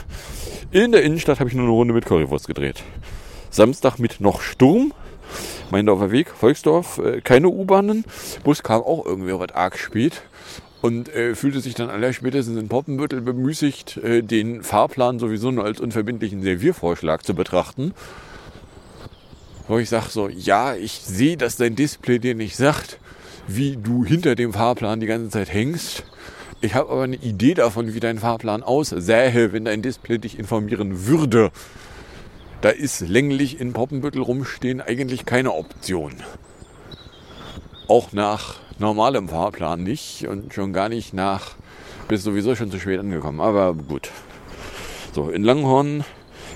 [0.71, 2.83] In der Innenstadt habe ich nur eine Runde mit Currywurst gedreht.
[3.51, 4.93] Samstag mit noch Sturm.
[5.73, 8.05] Meindorfer Weg, Volksdorf, äh, keine U-Bahnen.
[8.45, 10.23] Bus kam auch irgendwie was arg spät
[10.83, 15.81] und äh, fühlte sich dann allerspätestens in Poppenbüttel bemüßigt, äh, den Fahrplan sowieso nur als
[15.81, 17.95] unverbindlichen Serviervorschlag zu betrachten.
[19.67, 22.99] Wo ich sage so, ja, ich sehe, dass dein Display dir nicht sagt,
[23.49, 26.05] wie du hinter dem Fahrplan die ganze Zeit hängst.
[26.61, 31.07] Ich habe aber eine Idee davon, wie dein Fahrplan aussähe, wenn dein Display dich informieren
[31.07, 31.51] würde.
[32.63, 36.13] Da ist länglich in Poppenbüttel rumstehen eigentlich keine Option.
[37.89, 41.57] Auch nach normalem Fahrplan nicht und schon gar nicht nach,
[42.07, 43.41] bist sowieso schon zu spät angekommen.
[43.41, 44.11] Aber gut.
[45.13, 46.05] So, in Langhorn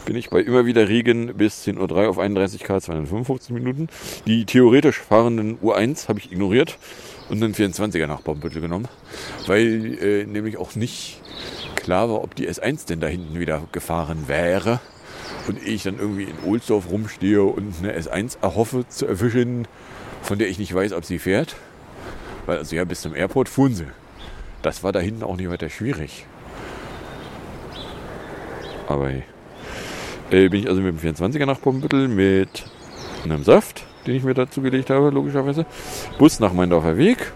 [0.05, 3.89] bin ich bei immer wieder Regen bis 10.03 Uhr auf 31 K 255 Minuten.
[4.29, 6.79] Die theoretisch fahrenden U1 habe ich ignoriert
[7.29, 8.87] und einen 24er nach Poppenbüttel genommen,
[9.49, 11.21] weil äh, nämlich auch nicht
[11.75, 14.79] klar war, ob die S1 denn da hinten wieder gefahren wäre
[15.49, 19.69] und ich dann irgendwie in Ohlsdorf rumstehe und eine S1 erhoffe zu erwischen,
[20.23, 21.57] von der ich nicht weiß, ob sie fährt.
[22.47, 23.87] Weil also ja, bis zum Airport fuhren sie.
[24.63, 26.27] Das war da hinten auch nicht weiter schwierig.
[28.89, 29.23] Aber hey.
[30.31, 32.65] Äh, bin ich also mit dem 24er nach Poppenbüttel mit
[33.23, 35.67] einem Saft, den ich mir dazu gelegt habe, logischerweise.
[36.19, 37.33] Bus nach Meindorfer Weg.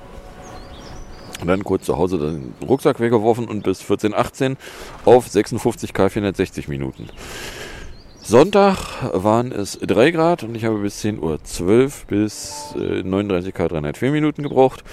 [1.41, 4.57] Und dann kurz zu Hause den Rucksack weggeworfen und bis 14.18
[5.05, 7.09] auf 56 K 460 Minuten.
[8.31, 13.67] Sonntag waren es 3 Grad und ich habe bis 10.12 Uhr bis äh, 39 K
[13.67, 14.85] 304 Minuten gebraucht.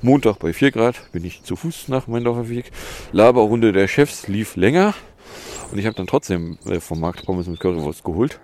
[0.00, 2.70] Montag bei 4 Grad bin ich zu Fuß nach Meindorfer Weg.
[3.10, 4.94] Laberrunde der Chefs lief länger
[5.72, 8.38] und ich habe dann trotzdem äh, vom Markt Pommes mit Currywurst geholt.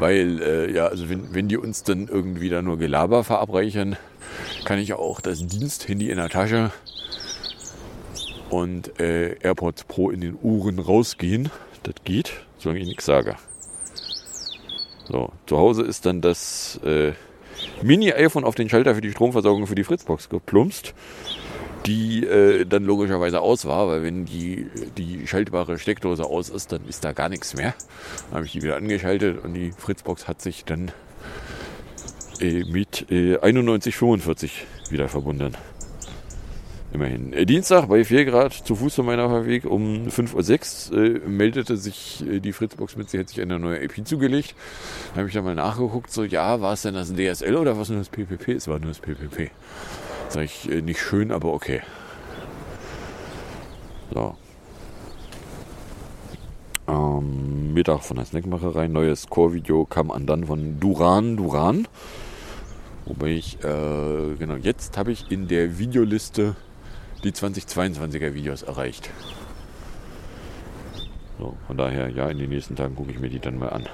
[0.00, 3.94] Weil, äh, ja, also wenn, wenn die uns dann irgendwie da nur Gelaber verabreichen,
[4.64, 6.72] kann ich auch das Diensthandy in der Tasche
[8.50, 11.50] und äh, AirPods Pro in den Uhren rausgehen.
[11.84, 13.36] Das geht, solange ich nichts sage.
[15.08, 17.12] So, zu Hause ist dann das äh,
[17.82, 20.94] Mini-iPhone auf den Schalter für die Stromversorgung für die Fritzbox geplumpst,
[21.86, 24.66] die äh, dann logischerweise aus war, weil wenn die,
[24.96, 27.74] die schaltbare Steckdose aus ist, dann ist da gar nichts mehr.
[28.28, 30.90] Dann habe ich die wieder angeschaltet und die Fritzbox hat sich dann
[32.40, 35.56] äh, mit äh, 9145 wieder verbunden.
[36.96, 37.34] Immerhin.
[37.34, 41.76] Äh, Dienstag bei 4 Grad zu Fuß von meiner Weg um 5.06 Uhr äh, meldete
[41.76, 44.54] sich äh, die Fritzbox mit, sie hätte sich eine neue IP zugelegt.
[45.12, 47.90] Da habe ich dann mal nachgeguckt, so, ja, war es denn das DSL oder was
[47.90, 48.48] nur das PPP?
[48.48, 49.50] Es war nur das PPP.
[50.30, 51.82] Sag ich, äh, nicht schön, aber okay.
[54.14, 54.34] So.
[56.86, 61.86] Am Mittag von der Snackmacherei, neues Core-Video kam an dann von Duran Duran.
[63.04, 66.56] Wobei ich, äh, genau, jetzt habe ich in der Videoliste
[67.26, 69.10] die 2022er Videos erreicht.
[71.38, 73.86] So, von daher, ja, in den nächsten Tagen gucke ich mir die dann mal an.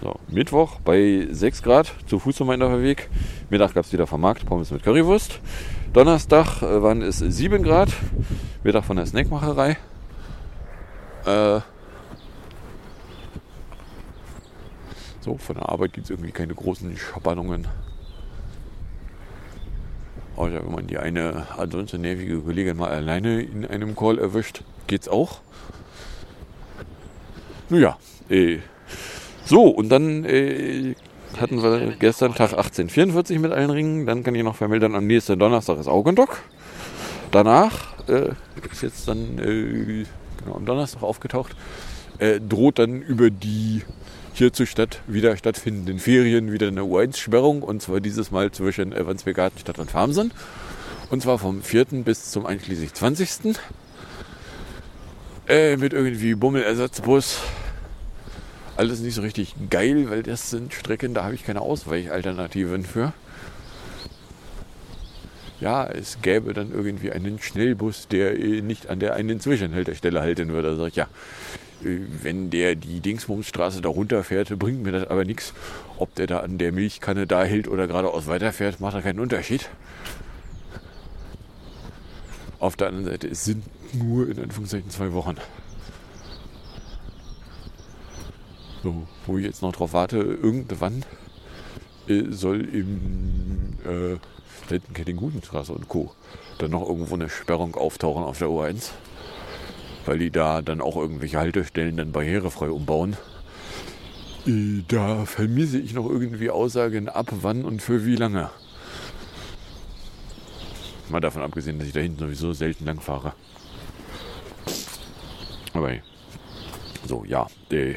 [0.00, 3.10] So, Mittwoch bei 6 Grad zu Fuß um Weg.
[3.50, 5.40] Mittag gab es wieder vom Markt Pommes mit Currywurst.
[5.92, 7.90] Donnerstag äh, waren es 7 Grad.
[8.62, 9.76] Mittag von der Snackmacherei.
[11.26, 11.60] Äh,
[15.20, 17.66] so, von der Arbeit gibt es irgendwie keine großen Spannungen.
[20.38, 25.08] Außer wenn man die eine ansonsten nervige Kollegin mal alleine in einem Call erwischt, geht's
[25.08, 25.40] auch.
[27.68, 27.98] Naja,
[28.30, 28.58] äh,
[29.44, 30.94] so, und dann äh,
[31.40, 34.06] hatten wir gestern Tag 1844 mit allen Ringen.
[34.06, 36.38] Dann kann ich noch vermelden, am nächsten Donnerstag ist Augendock.
[37.32, 38.30] Danach äh,
[38.70, 40.04] ist jetzt dann äh,
[40.38, 41.56] genau, am Donnerstag aufgetaucht,
[42.20, 43.82] äh, droht dann über die
[44.38, 49.36] hier zur Stadt wieder stattfindenden Ferien wieder eine U1-Sperrung und zwar dieses Mal zwischen Evansberg
[49.36, 50.30] Gartenstadt und Farmsen.
[51.10, 51.86] Und zwar vom 4.
[52.04, 53.56] bis zum einschließlich 20.
[55.48, 57.40] Äh, mit irgendwie Bummelersatzbus.
[58.76, 63.12] Alles nicht so richtig geil, weil das sind Strecken, da habe ich keine Ausweichalternativen für.
[65.60, 70.50] Ja, es gäbe dann irgendwie einen Schnellbus, der äh, nicht an der einen Zwischenhaltestelle halten
[70.50, 70.76] würde.
[70.76, 71.08] Da ich, ja,
[71.80, 75.54] wenn der die Dingsbumsstraße da runterfährt, bringt mir das aber nichts.
[75.98, 79.68] Ob der da an der Milchkanne da hält oder geradeaus weiterfährt, macht da keinen Unterschied.
[82.58, 83.64] Auf der anderen Seite, es sind
[83.94, 85.36] nur in Anführungszeichen zwei Wochen.
[88.82, 91.04] So, wo ich jetzt noch drauf warte, irgendwann
[92.08, 94.16] äh, soll im äh,
[94.70, 96.12] Lentenketting-Gutenstraße und Co.
[96.58, 98.90] dann noch irgendwo eine Sperrung auftauchen auf der U1
[100.08, 103.14] weil die da dann auch irgendwelche Haltestellen dann barrierefrei umbauen.
[104.46, 108.48] Äh, da vermisse ich noch irgendwie Aussagen ab wann und für wie lange.
[111.10, 113.34] Mal davon abgesehen, dass ich da hinten sowieso selten lang fahre.
[115.74, 115.90] Aber
[117.04, 117.46] so, ja.
[117.70, 117.96] Äh,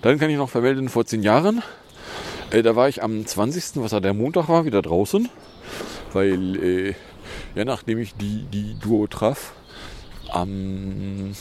[0.00, 1.62] dann kann ich noch vermelden, vor zehn Jahren,
[2.52, 5.28] äh, da war ich am 20., was da der Montag war, wieder draußen.
[6.14, 6.94] Weil,
[7.54, 9.52] ja, nachdem ich die, die Duo traf,
[10.30, 11.32] am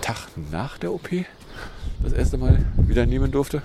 [0.00, 1.08] Tag nach der OP
[2.02, 3.62] das erste Mal wieder nehmen durfte.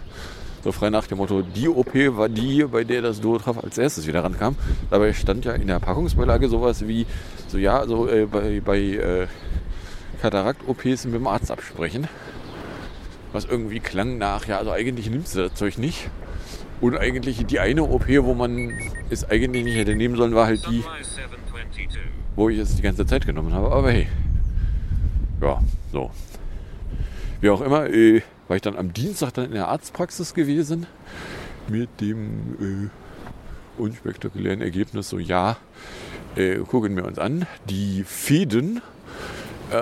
[0.64, 4.08] So frei nach dem Motto, die OP war die, bei der das Duotraf als erstes
[4.08, 4.56] wieder rankam.
[4.90, 7.06] Dabei stand ja in der Packungsbeilage sowas wie,
[7.48, 9.28] so ja, so äh, bei, bei äh,
[10.22, 12.08] Katarakt-OPs mit dem Arzt absprechen.
[13.32, 16.10] Was irgendwie klang nach, ja, also eigentlich nimmst du das Zeug nicht.
[16.82, 18.74] Und eigentlich die eine OP, wo man
[19.10, 20.84] es eigentlich nicht hätte nehmen sollen, war halt die,
[22.40, 23.70] wo ich es die ganze Zeit genommen habe.
[23.70, 24.08] Aber hey,
[25.42, 26.10] ja, so.
[27.42, 30.86] Wie auch immer, äh, war ich dann am Dienstag dann in der Arztpraxis gewesen
[31.68, 32.90] mit dem
[33.78, 35.58] äh, unspektakulären Ergebnis, so ja,
[36.38, 37.46] äh, gucken wir uns an.
[37.70, 38.82] Die Fäden
[39.72, 39.76] äh,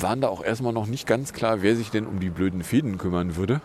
[0.00, 2.98] waren da auch erstmal noch nicht ganz klar, wer sich denn um die blöden Fäden
[2.98, 3.60] kümmern würde.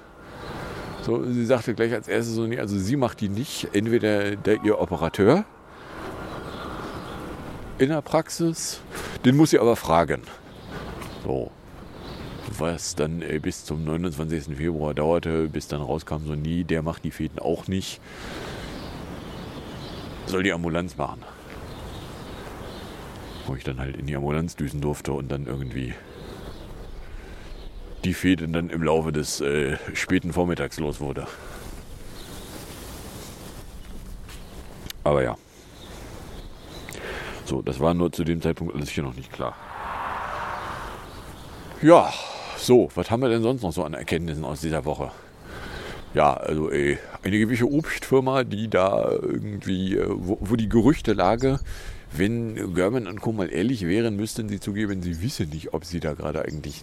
[1.01, 4.63] So, sie sagte gleich als erstes so, nee, also sie macht die nicht, entweder der,
[4.63, 5.45] ihr Operateur
[7.79, 8.81] in der Praxis.
[9.25, 10.21] Den muss sie aber fragen.
[11.23, 11.51] So.
[12.57, 14.57] Was dann bis zum 29.
[14.57, 18.01] Februar dauerte, bis dann rauskam, so nie, der macht die Fäden auch nicht.
[20.25, 21.23] Soll die Ambulanz machen.
[23.47, 25.93] Wo ich dann halt in die Ambulanz düsen durfte und dann irgendwie
[28.03, 31.27] die Fäden dann im Laufe des äh, späten Vormittags los wurde.
[35.03, 35.37] Aber ja.
[37.49, 39.55] So, das war nur zu dem Zeitpunkt alles hier noch nicht klar.
[41.81, 42.13] Ja,
[42.57, 45.09] so, was haben wir denn sonst noch so an Erkenntnissen aus dieser Woche?
[46.13, 51.59] Ja, also ey, eine gewisse Obstfirma, die da irgendwie, äh, wo, wo die Gerüchtelage
[52.11, 53.31] wenn German und Co.
[53.31, 56.81] mal ehrlich wären, müssten sie zugeben, sie wissen nicht, ob sie da gerade eigentlich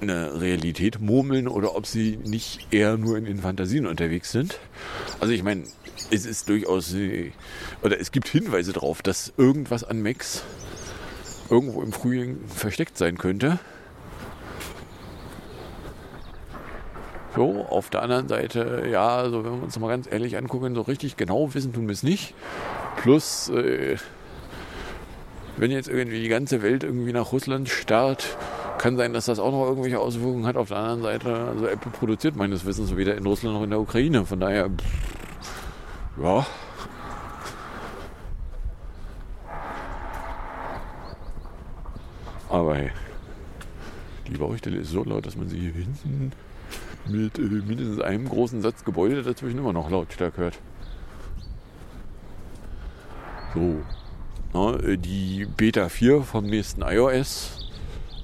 [0.00, 4.58] eine Realität murmeln oder ob sie nicht eher nur in den Fantasien unterwegs sind.
[5.20, 5.64] Also ich meine,
[6.10, 7.32] es ist durchaus, äh,
[7.82, 10.42] oder es gibt Hinweise darauf, dass irgendwas an Max
[11.50, 13.58] irgendwo im Frühling versteckt sein könnte.
[17.34, 20.80] So, auf der anderen Seite, ja, also wenn wir uns mal ganz ehrlich angucken, so
[20.80, 22.34] richtig genau wissen tun wir es nicht.
[22.96, 23.96] Plus, äh,
[25.58, 28.36] wenn jetzt irgendwie die ganze Welt irgendwie nach Russland starrt,
[28.78, 30.56] kann sein, dass das auch noch irgendwelche Auswirkungen hat.
[30.56, 33.80] Auf der anderen Seite, also Apple produziert meines Wissens weder in Russland noch in der
[33.80, 34.24] Ukraine.
[34.24, 35.15] Von daher, pff,
[36.22, 36.46] ja.
[42.48, 42.90] Aber hey,
[44.26, 46.32] die Baustelle ist so laut, dass man sie hier hinten
[47.08, 50.58] mit äh, mindestens einem großen Satz Gebäude dazwischen immer noch lautstark hört.
[53.54, 53.82] So.
[54.52, 57.70] Na, äh, die Beta 4 vom nächsten iOS,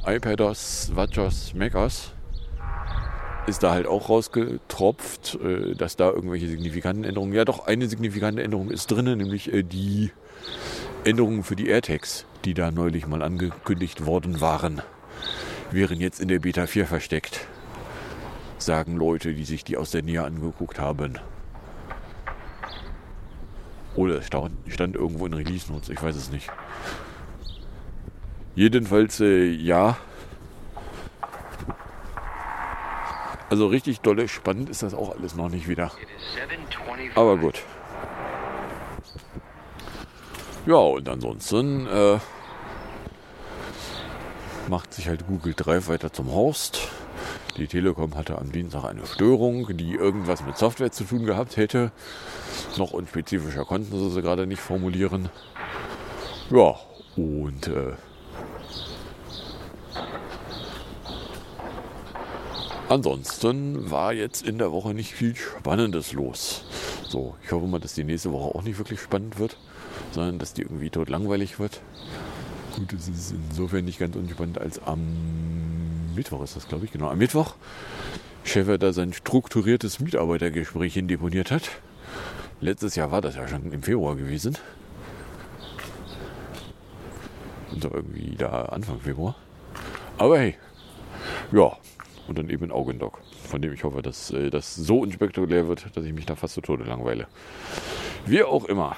[0.07, 2.13] iPadOS, WatchOS, macOS
[3.47, 8.43] ist da halt auch rausgetropft, äh, dass da irgendwelche signifikanten Änderungen, ja doch, eine signifikante
[8.43, 10.11] Änderung ist drin, nämlich äh, die
[11.05, 14.83] Änderungen für die AirTags, die da neulich mal angekündigt worden waren,
[15.71, 17.47] wären jetzt in der Beta 4 versteckt
[18.65, 21.19] sagen Leute, die sich die aus der Nähe angeguckt haben.
[23.95, 26.49] Oder es stand, irgendwo in Release Notes, ich weiß es nicht.
[28.55, 29.99] Jedenfalls, äh, ja.
[33.53, 35.91] Also richtig dolle spannend ist das auch alles noch nicht wieder.
[37.15, 37.63] Aber gut.
[40.65, 42.19] Ja, und ansonsten äh,
[44.71, 46.89] macht sich halt Google Drive weiter zum Horst.
[47.59, 51.93] Die Telekom hatte am Dienstag eine Störung, die irgendwas mit Software zu tun gehabt hätte.
[52.79, 55.29] Noch unspezifischer konnten sie sie gerade nicht formulieren.
[56.49, 56.77] Ja,
[57.17, 57.93] und äh,
[62.89, 66.65] ansonsten war jetzt in der Woche nicht viel Spannendes los.
[67.09, 69.57] So, ich hoffe mal, dass die nächste Woche auch nicht wirklich spannend wird,
[70.13, 71.81] sondern dass die irgendwie tot langweilig wird.
[72.77, 77.09] Gut, es ist insofern nicht ganz unspannend, als am Mittwoch ist das, glaube ich, genau.
[77.09, 77.55] Am Mittwoch
[78.45, 81.71] Schäfer da sein strukturiertes Mitarbeitergespräch hin deponiert hat.
[82.61, 84.59] Letztes Jahr war das ja schon im Februar gewesen.
[87.73, 89.37] Und irgendwie da Anfang Februar.
[90.19, 90.57] Aber hey,
[91.53, 91.77] ja.
[92.29, 95.97] Und dann eben ein Augendock, von dem ich hoffe, dass äh, das so unspektakulär wird,
[95.97, 97.27] dass ich mich da fast zu Tode langweile.
[98.27, 98.97] Wie auch immer.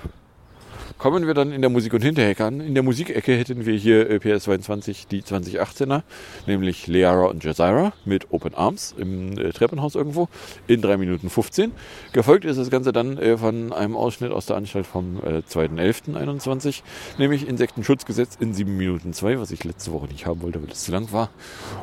[0.98, 2.60] Kommen wir dann in der Musik- und Hinterhecke an.
[2.60, 6.02] In der Musikecke hätten wir hier äh, PS22 die 2018er,
[6.46, 10.28] nämlich Leara und Jazira mit Open Arms im äh, Treppenhaus irgendwo
[10.66, 11.72] in 3 Minuten 15.
[12.12, 16.82] Gefolgt ist das Ganze dann äh, von einem Ausschnitt aus der Anstalt vom äh, 2.11.21,
[17.18, 20.84] nämlich Insektenschutzgesetz in 7 Minuten 2, was ich letzte Woche nicht haben wollte, weil es
[20.84, 21.30] zu lang war.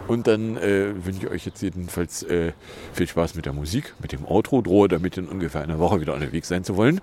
[0.08, 2.54] Und dann äh, wünsche ich euch jetzt jedenfalls äh,
[2.94, 6.14] viel Spaß mit der Musik, mit dem Outro, drohe damit in ungefähr einer Woche wieder
[6.14, 7.02] unterwegs sein zu wollen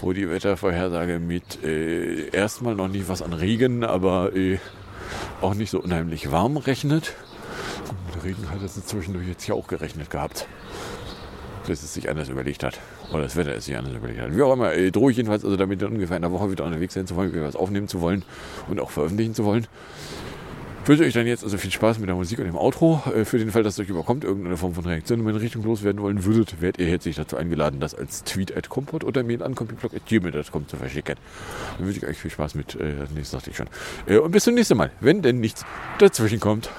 [0.00, 4.58] wo die Wettervorhersage mit äh, erstmal noch nicht was an Regen, aber äh,
[5.40, 7.14] auch nicht so unheimlich warm rechnet.
[8.14, 10.46] Der Regen hat es zwischendurch jetzt hier auch gerechnet gehabt.
[11.66, 12.80] Bis es sich anders überlegt hat.
[13.12, 14.36] Oder das Wetter es sich anders überlegt hat.
[14.36, 16.94] Wie auch immer, äh, drohe ich jedenfalls also damit in ungefähr einer Woche wieder unterwegs
[16.94, 18.24] sein zu wollen, wieder was aufnehmen zu wollen
[18.68, 19.66] und auch veröffentlichen zu wollen.
[20.82, 23.02] Ich wünsche euch dann jetzt also viel Spaß mit der Musik und dem Outro.
[23.14, 26.00] Äh, Für den Fall, dass euch überkommt, irgendeine Form von Reaktion in meine Richtung loswerden
[26.00, 29.54] wollen würdet, werdet ihr herzlich dazu eingeladen, das als Tweet at Compot oder Mail an
[29.54, 31.16] computerblog.gmail.com zu verschicken.
[31.76, 33.68] Dann wünsche ich euch viel Spaß mit, äh, das sagte ich schon.
[34.06, 35.64] Äh, und bis zum nächsten Mal, wenn denn nichts
[35.98, 36.70] dazwischen kommt.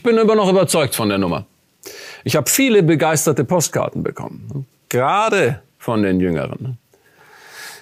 [0.00, 1.44] Ich bin immer noch überzeugt von der Nummer.
[2.24, 4.66] Ich habe viele begeisterte Postkarten bekommen.
[4.88, 6.78] Gerade von den Jüngeren.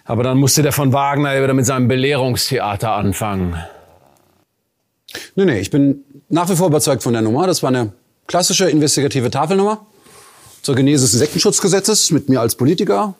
[0.04, 3.56] Aber dann musste der von Wagner wieder mit seinem Belehrungstheater anfangen.
[5.36, 7.46] Nee, nee, ich bin nach wie vor überzeugt von der Nummer.
[7.46, 7.92] Das war eine
[8.26, 9.86] klassische investigative Tafelnummer
[10.62, 13.14] zur Genese des Insektenschutzgesetzes mit mir als Politiker,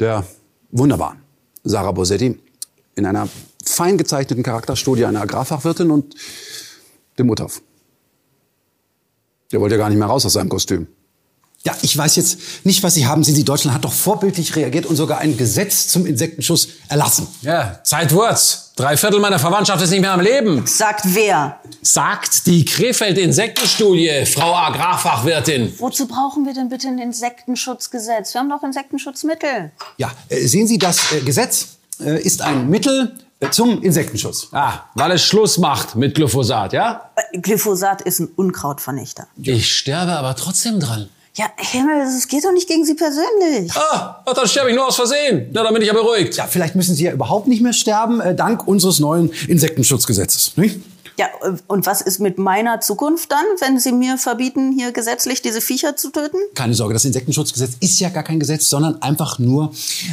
[0.00, 0.24] der
[0.70, 1.18] wunderbaren
[1.62, 2.40] Sarah Bosetti,
[2.94, 3.28] in einer
[3.66, 6.14] fein gezeichneten Charakterstudie einer Agrarfachwirtin und
[7.18, 7.60] dem Uthoff.
[9.54, 10.88] Der wollte ja gar nicht mehr raus aus seinem Kostüm.
[11.64, 13.22] Ja, ich weiß jetzt nicht, was Sie haben.
[13.22, 17.28] Sie, Sie Deutschland hat doch vorbildlich reagiert und sogar ein Gesetz zum Insektenschutz erlassen.
[17.42, 18.72] Ja, Zeit wird's.
[18.74, 20.66] Drei Viertel meiner Verwandtschaft ist nicht mehr am Leben.
[20.66, 21.60] Sagt wer?
[21.82, 25.72] Sagt die Krefeld-Insektenstudie, Frau Agrarfachwirtin.
[25.78, 28.34] Wozu brauchen wir denn bitte ein Insektenschutzgesetz?
[28.34, 29.70] Wir haben doch Insektenschutzmittel.
[29.98, 33.12] Ja, äh, sehen Sie, das äh, Gesetz äh, ist ein Mittel
[33.50, 34.48] zum Insektenschutz.
[34.52, 37.10] Ah, weil es Schluss macht mit Glyphosat, ja?
[37.32, 39.26] Äh, Glyphosat ist ein Unkrautvernichter.
[39.42, 41.08] Ich sterbe aber trotzdem dran.
[41.36, 43.72] Ja, Himmel, es geht doch nicht gegen Sie persönlich.
[43.74, 45.50] Ah, dann sterbe ich nur aus Versehen.
[45.52, 46.36] Na, dann bin ich ja beruhigt.
[46.36, 50.56] Ja, vielleicht müssen Sie ja überhaupt nicht mehr sterben, äh, dank unseres neuen Insektenschutzgesetzes.
[50.56, 50.78] Nicht?
[51.18, 55.42] Ja, äh, und was ist mit meiner Zukunft dann, wenn Sie mir verbieten, hier gesetzlich
[55.42, 56.38] diese Viecher zu töten?
[56.54, 59.72] Keine Sorge, das Insektenschutzgesetz ist ja gar kein Gesetz, sondern einfach nur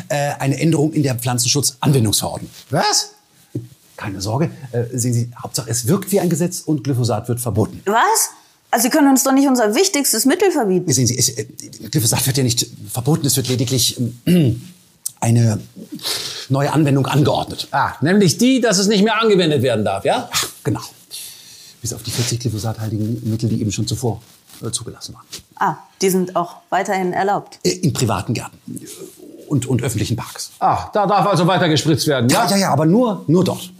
[0.09, 2.49] äh, eine Änderung in der Pflanzenschutzanwendungsverordnung.
[2.71, 3.13] Was?
[4.01, 7.81] Keine Sorge, äh, sehen Sie, Hauptsache es wirkt wie ein Gesetz und Glyphosat wird verboten.
[7.85, 8.31] Was?
[8.71, 10.91] Also Sie können uns doch nicht unser wichtigstes Mittel verbieten.
[10.91, 11.45] Sehen Sie, es, äh,
[11.91, 14.59] Glyphosat wird ja nicht verboten, es wird lediglich ähm,
[15.19, 15.59] eine
[16.49, 17.67] neue Anwendung angeordnet.
[17.69, 20.27] Ah, nämlich die, dass es nicht mehr angewendet werden darf, ja?
[20.31, 20.81] Ach, genau.
[21.79, 24.19] Bis auf die 40 glyphosathaltigen Mittel, die eben schon zuvor
[24.63, 25.25] äh, zugelassen waren.
[25.57, 27.59] Ah, die sind auch weiterhin erlaubt.
[27.63, 28.57] Äh, in privaten Gärten
[29.47, 30.49] und, und öffentlichen Parks.
[30.59, 32.45] Ah, da darf also weiter gespritzt werden, ja?
[32.45, 33.71] Ja, ja, ja, aber nur, nur dort.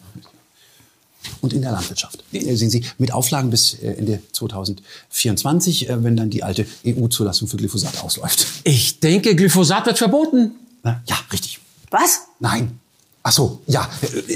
[1.42, 2.24] Und in der Landwirtschaft.
[2.32, 7.48] Äh, Sehen Sie, mit Auflagen bis äh, Ende 2024, äh, wenn dann die alte EU-Zulassung
[7.48, 8.46] für Glyphosat ausläuft.
[8.64, 10.52] Ich denke, Glyphosat wird verboten.
[10.84, 11.60] Na, ja, richtig.
[11.90, 12.22] Was?
[12.40, 12.80] Nein.
[13.24, 13.88] Ach so, ja.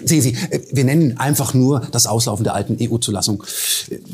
[0.05, 0.38] Sehen Sie,
[0.71, 3.43] wir nennen einfach nur das Auslaufen der alten EU-Zulassung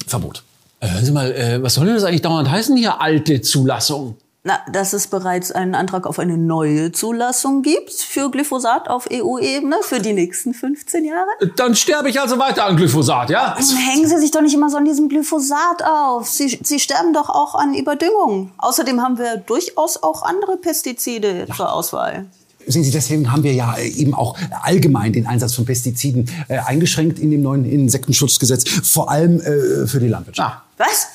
[0.08, 0.44] Verbot.
[0.80, 4.16] Hören Sie mal, was soll denn das eigentlich dauernd heißen hier, alte Zulassung?
[4.44, 9.76] Na, dass es bereits einen Antrag auf eine neue Zulassung gibt für Glyphosat auf EU-Ebene
[9.84, 11.28] für die nächsten 15 Jahre?
[11.58, 13.56] Dann sterbe ich also weiter an Glyphosat, ja?
[13.60, 16.28] Nun hängen Sie sich doch nicht immer so an diesem Glyphosat auf.
[16.28, 18.52] Sie, Sie sterben doch auch an Überdüngung.
[18.58, 22.26] Außerdem haben wir durchaus auch andere Pestizide zur Auswahl.
[22.66, 27.20] Sehen Sie, deswegen haben wir ja eben auch allgemein den Einsatz von Pestiziden äh, eingeschränkt
[27.20, 30.64] in dem neuen Insektenschutzgesetz, vor allem äh, für die Landwirtschaft.
[30.78, 31.08] Was?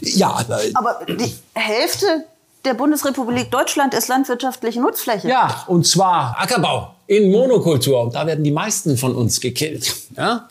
[0.00, 2.24] Ja, äh, Aber die Hälfte
[2.64, 5.28] der Bundesrepublik Deutschland ist landwirtschaftliche Nutzfläche.
[5.28, 8.02] Ja, und zwar Ackerbau in Monokultur.
[8.02, 9.94] Und da werden die meisten von uns gekillt.
[10.16, 10.48] Ja?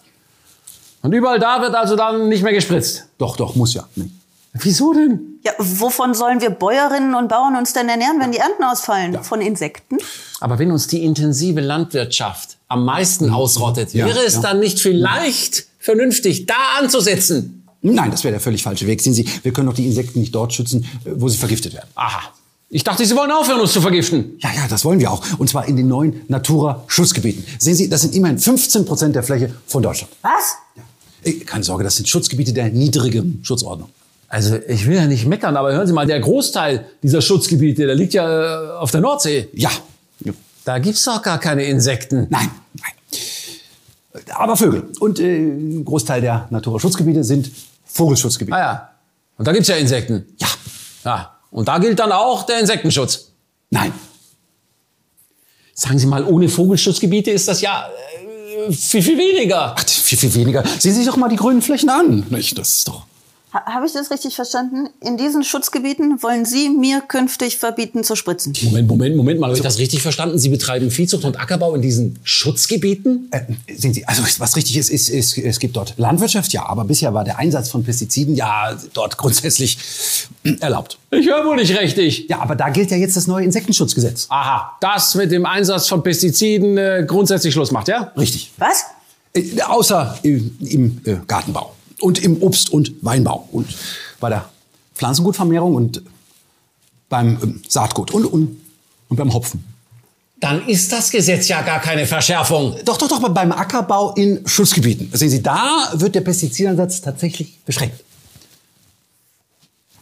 [1.01, 3.05] Und überall da wird also dann nicht mehr gespritzt.
[3.17, 3.87] Doch, doch, muss ja.
[3.95, 4.09] Nee.
[4.53, 5.39] Wieso denn?
[5.43, 9.23] Ja, wovon sollen wir Bäuerinnen und Bauern uns denn ernähren, wenn die Ernten ausfallen?
[9.23, 9.97] Von Insekten?
[10.41, 14.41] Aber wenn uns die intensive Landwirtschaft am meisten ausrottet, Ja, wäre es ja.
[14.41, 17.58] dann nicht vielleicht vernünftig, da anzusetzen?
[17.81, 19.01] Nein, das wäre der völlig falsche Weg.
[19.01, 21.89] Sehen Sie, wir können doch die Insekten nicht dort schützen, äh, wo sie vergiftet werden.
[21.95, 22.33] Aha.
[22.71, 24.37] Ich dachte, Sie wollen aufhören, uns zu vergiften.
[24.39, 25.25] Ja, ja, das wollen wir auch.
[25.39, 27.43] Und zwar in den neuen Natura-Schutzgebieten.
[27.57, 30.13] Sehen Sie, das sind immerhin 15 Prozent der Fläche von Deutschland.
[30.21, 30.55] Was?
[31.23, 33.89] Äh, Keine Sorge, das sind Schutzgebiete der niedrigen Schutzordnung.
[34.27, 37.95] Also ich will ja nicht meckern, aber hören Sie mal, der Großteil dieser Schutzgebiete, der
[37.95, 39.47] liegt ja äh, auf der Nordsee.
[39.53, 39.71] Ja.
[40.65, 42.27] Da gibt's doch gar keine Insekten.
[42.29, 44.21] Nein, nein.
[44.35, 44.89] Aber Vögel.
[44.99, 47.49] Und äh, ein Großteil der Naturschutzgebiete sind
[47.91, 48.57] Vogelschutzgebiete.
[48.57, 48.89] Ah ja.
[49.37, 50.25] Und da gibt's ja Insekten.
[50.37, 50.47] Ja.
[51.05, 51.35] Ja.
[51.51, 53.31] Und da gilt dann auch der Insektenschutz.
[53.69, 53.93] Nein.
[55.73, 57.89] Sagen Sie mal, ohne Vogelschutzgebiete ist das ja
[58.67, 59.75] äh, viel, viel weniger.
[59.77, 60.63] Ach, viel, viel weniger.
[60.65, 62.25] Sehen Sie sich doch mal die grünen Flächen an.
[62.29, 62.57] Nicht?
[62.57, 63.05] Das ist doch...
[63.51, 64.89] Ha Habe ich das richtig verstanden?
[65.01, 68.53] In diesen Schutzgebieten wollen Sie mir künftig verbieten zu spritzen.
[68.61, 69.47] Moment, Moment, Moment mal.
[69.47, 70.37] Habe ich das richtig verstanden?
[70.37, 73.29] Sie betreiben Viehzucht und Ackerbau in diesen Schutzgebieten?
[73.31, 73.41] Äh,
[73.75, 77.13] sehen Sie, also was richtig ist, ist, ist, es gibt dort Landwirtschaft, ja, aber bisher
[77.15, 79.79] war der Einsatz von Pestiziden ja dort grundsätzlich
[80.59, 80.99] erlaubt.
[81.09, 82.27] Ich höre wohl nicht richtig.
[82.29, 84.27] Ja, aber da gilt ja jetzt das neue Insektenschutzgesetz.
[84.29, 88.11] Aha, das mit dem Einsatz von Pestiziden äh, grundsätzlich Schluss macht, ja?
[88.15, 88.51] Richtig.
[88.57, 88.85] Was?
[89.33, 93.67] Äh, außer im, im äh, Gartenbau und im Obst- und Weinbau und
[94.19, 94.49] bei der
[94.95, 96.01] Pflanzengutvermehrung und
[97.09, 98.57] beim ähm, Saatgut und, und,
[99.09, 99.63] und beim Hopfen.
[100.39, 102.75] Dann ist das Gesetz ja gar keine Verschärfung.
[102.85, 105.09] Doch, doch, doch, beim Ackerbau in Schutzgebieten.
[105.11, 108.01] Sehen Sie, da wird der Pestizideinsatz tatsächlich beschränkt.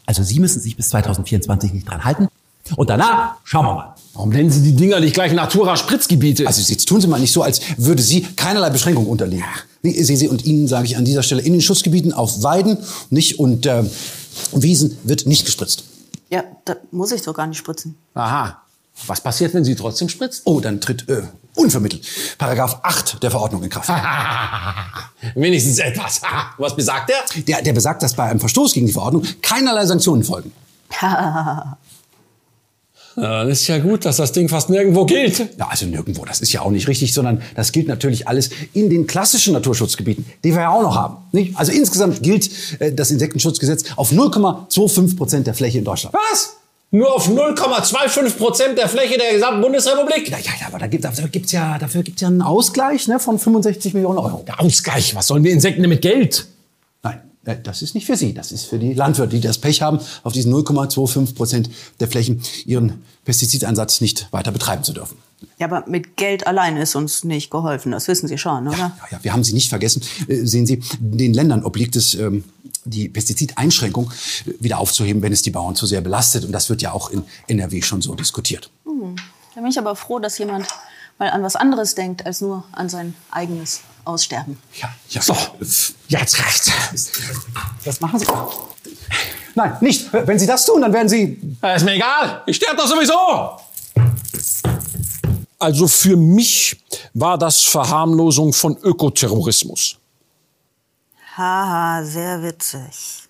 [0.05, 2.27] Also Sie müssen sich bis 2024 nicht dran halten.
[2.75, 3.95] Und danach schauen wir mal.
[4.13, 6.47] Warum nennen Sie die Dinger nicht gleich Natura-Spritzgebiete?
[6.47, 9.45] Also jetzt tun Sie mal nicht so, als würde sie keinerlei Beschränkung unterliegen.
[9.83, 12.79] Nee, Sehen Sie, und Ihnen sage ich an dieser Stelle, in den Schutzgebieten auf Weiden
[13.11, 13.83] nicht und äh,
[14.53, 15.83] Wiesen wird nicht gespritzt.
[16.29, 17.95] Ja, da muss ich doch gar nicht spritzen.
[18.15, 18.61] Aha.
[19.05, 20.41] Was passiert, wenn Sie trotzdem spritzt?
[20.45, 21.21] Oh, dann tritt äh,
[21.55, 22.05] unvermittelt
[22.37, 23.89] Paragraph 8 der Verordnung in Kraft.
[25.35, 26.21] Wenigstens etwas.
[26.57, 27.43] Was besagt der?
[27.43, 30.51] Der, der besagt, dass bei einem Verstoß gegen die Verordnung keinerlei Sanktionen folgen.
[33.17, 35.39] Ja, dann ist ja gut, dass das Ding fast nirgendwo gilt.
[35.57, 38.91] Ja, also nirgendwo, das ist ja auch nicht richtig, sondern das gilt natürlich alles in
[38.91, 41.17] den klassischen Naturschutzgebieten, die wir ja auch noch haben.
[41.31, 41.57] Nicht?
[41.57, 42.49] Also insgesamt gilt
[42.79, 46.15] äh, das Insektenschutzgesetz auf 0,25 Prozent der Fläche in Deutschland.
[46.31, 46.57] Was?
[46.91, 50.29] Nur auf 0,25 Prozent der Fläche der gesamten Bundesrepublik?
[50.29, 53.19] Ja, ja, ja aber da gibt, dafür gibt's ja, dafür gibt's ja einen Ausgleich ne,
[53.19, 54.43] von 65 Millionen Euro.
[54.45, 55.15] Der Ausgleich?
[55.15, 56.45] Was sollen wir Insekten denn mit Geld?
[57.47, 58.33] Äh, das ist nicht für Sie.
[58.33, 61.69] Das ist für die Landwirte, die das Pech haben, auf diesen 0,25 Prozent
[61.99, 65.17] der Flächen ihren Pestizideinsatz nicht weiter betreiben zu dürfen.
[65.57, 67.91] Ja, aber mit Geld allein ist uns nicht geholfen.
[67.91, 68.77] Das wissen Sie schon, oder?
[68.77, 70.03] Ja, ja, wir haben Sie nicht vergessen.
[70.27, 72.43] Äh, sehen Sie, den Ländern obliegt es, ähm,
[72.85, 74.11] die Pestizideinschränkung
[74.45, 76.45] äh, wieder aufzuheben, wenn es die Bauern zu sehr belastet.
[76.45, 78.69] Und das wird ja auch in NRW schon so diskutiert.
[78.85, 79.15] Hm.
[79.55, 80.67] Da bin ich aber froh, dass jemand
[81.17, 84.57] mal an was anderes denkt, als nur an sein eigenes Aussterben.
[84.75, 85.21] Ja, ja.
[85.21, 85.35] So,
[86.07, 86.71] jetzt reicht's.
[87.83, 88.25] Das machen Sie.
[89.55, 90.11] Nein, nicht.
[90.13, 91.39] Wenn Sie das tun, dann werden Sie.
[91.75, 92.43] Ist mir egal.
[92.45, 93.59] Ich sterbe doch sowieso.
[95.59, 96.79] Also für mich
[97.13, 99.97] war das Verharmlosung von Ökoterrorismus.
[101.35, 103.27] Haha, sehr witzig.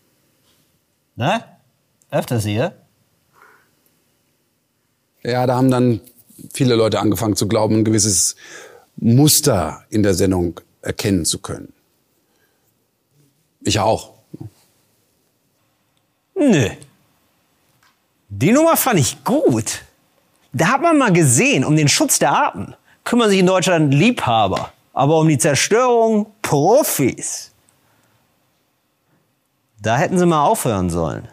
[1.15, 1.43] Ne?
[2.11, 2.75] Öfters hier?
[5.23, 6.01] Ja, da haben dann
[6.53, 8.35] viele Leute angefangen zu glauben, ein gewisses
[8.97, 11.73] Muster in der Sendung erkennen zu können.
[13.61, 14.13] Ich auch.
[16.35, 16.69] Nö.
[18.29, 19.81] Die Nummer fand ich gut.
[20.53, 24.71] Da hat man mal gesehen, um den Schutz der Arten kümmern sich in Deutschland Liebhaber,
[24.93, 27.51] aber um die Zerstörung Profis.
[29.81, 31.27] Da hätten sie mal aufhören sollen.